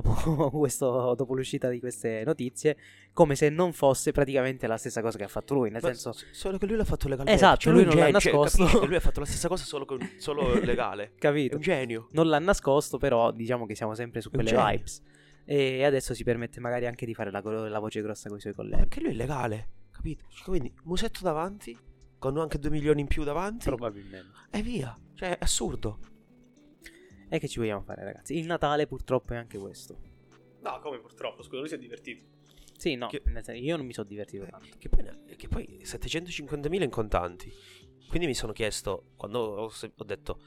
[0.00, 2.76] dopo, questo, dopo l'uscita di queste notizie,
[3.12, 6.12] come se non fosse praticamente la stessa cosa che ha fatto lui, nel Ma senso...
[6.32, 7.40] solo che lui l'ha fatto legalmente.
[7.40, 8.78] Esatto, Cioè, lui è non l'ha genio, cioè, nascosto.
[8.80, 11.04] che lui ha fatto la stessa cosa solo, con- solo legale.
[11.14, 11.54] È Capito?
[11.56, 12.08] un genio.
[12.10, 15.02] Non l'ha nascosto, però diciamo che siamo sempre su È quelle vibes.
[15.44, 18.54] E adesso si permette magari anche di fare la, la voce grossa con i suoi
[18.54, 18.80] colleghi.
[18.80, 20.24] perché lui è legale, capito?
[20.28, 21.78] Cioè, Quindi, musetto davanti,
[22.18, 24.32] con anche 2 milioni in più davanti, Probabilmente.
[24.50, 24.98] e via.
[25.14, 25.98] Cioè, è assurdo.
[27.34, 28.38] E che ci vogliamo fare, ragazzi?
[28.38, 29.98] Il Natale purtroppo è anche questo.
[30.60, 32.26] No, come purtroppo, scusa, lui si è divertito.
[32.76, 33.22] Sì, no, Che-
[33.54, 34.76] io non mi sono divertito tanto.
[34.78, 35.04] Che poi,
[35.34, 37.52] che poi 750.000 in contanti.
[38.06, 39.72] Quindi mi sono chiesto, quando ho,
[40.04, 40.38] detto,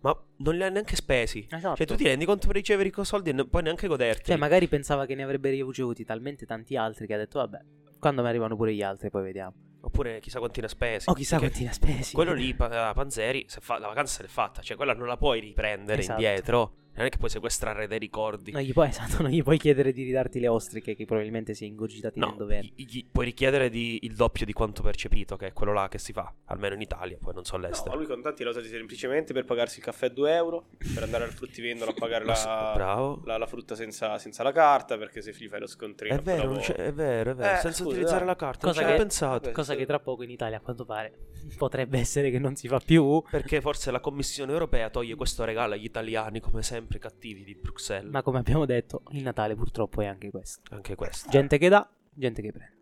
[0.00, 1.46] ma non li ha neanche spesi.
[1.50, 1.76] Esatto.
[1.76, 4.24] Cioè, tu ti rendi conto per ricevere i soldi e ne- poi neanche goderti.
[4.24, 7.60] Cioè, magari pensava che ne avrebbe ricevuti talmente tanti altri che ha detto, vabbè,
[7.98, 9.54] quando mi arrivano pure gli altri poi vediamo.
[9.82, 11.08] Oppure chissà quanti ne ha spesi.
[11.08, 12.14] O chissà quanti ne ha spesi.
[12.14, 14.60] Quello lì, pa- Panzeri, fa- la vacanza se l'è fatta.
[14.60, 16.20] Cioè, quella non la puoi riprendere Esatto.
[16.20, 16.72] indietro.
[16.92, 18.50] Non è che puoi sequestrare dei ricordi.
[18.52, 21.64] Non gli puoi, esatto, non gli puoi chiedere di ridarti le ostriche che probabilmente si
[21.64, 22.68] è ingurgitati No, nel dovere.
[22.74, 25.98] gli- gli puoi richiedere di- il doppio di quanto percepito, che è quello là che
[25.98, 27.90] si fa, almeno in Italia, poi non so No, all'estero.
[27.90, 31.24] ma lui contanti l'ha usati semplicemente per pagarsi il caffè a 2 euro, per andare
[31.24, 33.22] al fruttivendolo a pagare la, bravo.
[33.24, 36.14] la- la frutta senza, senza la carta, perché se gli fai lo scontrino...
[36.14, 37.52] È vero, dopo- c'è- è vero, è vero.
[37.54, 38.26] Eh, senza scusa, utilizzare dai.
[38.26, 38.66] la carta.
[38.66, 39.50] Cosa non ci che- hai pensato.
[39.52, 41.12] Cosa che tra poco in Italia, a quanto pare,
[41.56, 43.22] potrebbe essere che non si fa più.
[43.30, 48.10] Perché forse la Commissione europea toglie questo regalo agli italiani, come sempre cattivi di Bruxelles.
[48.10, 50.74] Ma come abbiamo detto, il Natale purtroppo è anche questo.
[50.74, 51.30] Anche questo.
[51.30, 52.79] Gente che dà, gente che prende.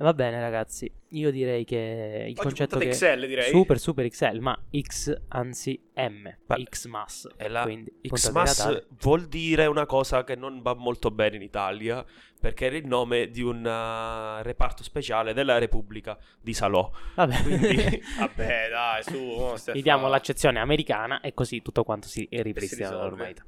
[0.00, 0.88] Va bene, ragazzi.
[1.08, 3.50] Io direi che il Oggi concetto che XL, direi.
[3.50, 7.26] super super XL, ma X anzi M, Ma- X mass.
[7.48, 8.86] La Xmas Natale.
[9.00, 12.04] vuol dire una cosa che non va molto bene in Italia,
[12.40, 16.88] perché era il nome di un uh, reparto speciale della Repubblica di Salò.
[17.16, 17.42] Vabbè.
[17.42, 19.18] Quindi- Vabbè, dai, su.
[19.18, 23.00] mo stai a Gli diamo fa- l'accezione americana e così tutto quanto si ripristina risolve.
[23.00, 23.44] alla normalità.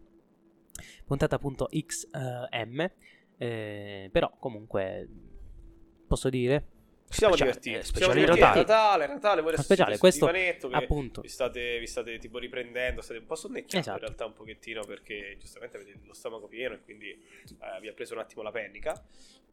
[1.05, 2.87] Puntata appunto XM,
[3.39, 5.09] eh, però comunque
[6.11, 6.65] posso dire
[7.09, 7.77] Ci siamo Speciale- divertiti.
[7.77, 8.59] eh, Ci siamo speciale divertiti.
[8.59, 9.07] Natale.
[9.07, 13.21] Natale, Natale, voi speciale, questo, divanetto che appunto vi state, vi state tipo riprendendo, state
[13.21, 13.99] un po' sonnecchiati Esatto.
[13.99, 17.93] in realtà un pochettino perché giustamente avete lo stomaco pieno e quindi eh, vi ha
[17.93, 19.01] preso un attimo la pennica.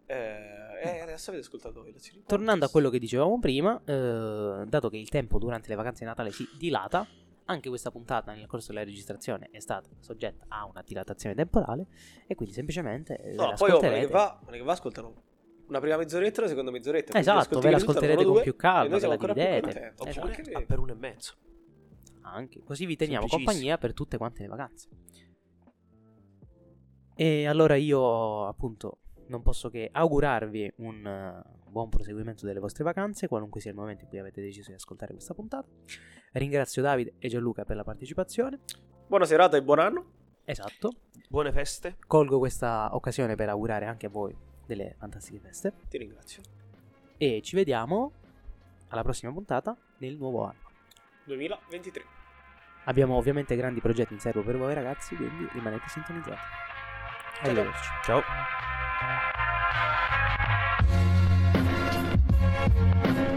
[0.09, 2.23] Eh, e adesso avete ascoltato lezioni.
[2.25, 6.05] Tornando a quello che dicevamo prima, eh, dato che il tempo durante le vacanze di
[6.05, 7.05] Natale si dilata,
[7.45, 11.85] anche questa puntata nel corso della registrazione è stata soggetta a una dilatazione temporale
[12.27, 14.71] e quindi semplicemente eh, No, poi oh, non è che va, non è che va,
[14.73, 15.23] ascoltano
[15.67, 17.17] una prima mezz'oretta e una seconda mezz'oretta.
[17.17, 19.69] Esatto, ve l'ascolterete con due, più calma, ve la dividete.
[19.69, 20.03] Esatto.
[20.03, 21.35] Oppure che- per uno e mezzo.
[22.21, 22.61] Anche.
[22.63, 24.89] Così vi teniamo compagnia per tutte quante le vacanze.
[27.15, 33.27] E allora io appunto non posso che augurarvi un uh, buon proseguimento delle vostre vacanze,
[33.27, 35.67] qualunque sia il momento in cui avete deciso di ascoltare questa puntata.
[36.33, 38.59] Ringrazio Davide e Gianluca per la partecipazione.
[39.07, 40.11] Buona serata e buon anno.
[40.45, 40.91] Esatto.
[41.27, 41.97] Buone feste.
[42.05, 44.35] Colgo questa occasione per augurare anche a voi
[44.67, 45.73] delle fantastiche feste.
[45.89, 46.43] Ti ringrazio.
[47.17, 48.11] E ci vediamo
[48.89, 50.59] alla prossima puntata nel nuovo anno.
[51.25, 52.03] 2023.
[52.85, 56.39] Abbiamo ovviamente grandi progetti in serbo per voi ragazzi, quindi rimanete sintonizzati.
[57.41, 57.89] Arrivederci.
[58.03, 58.21] Ciao.
[63.01, 63.35] Ciao.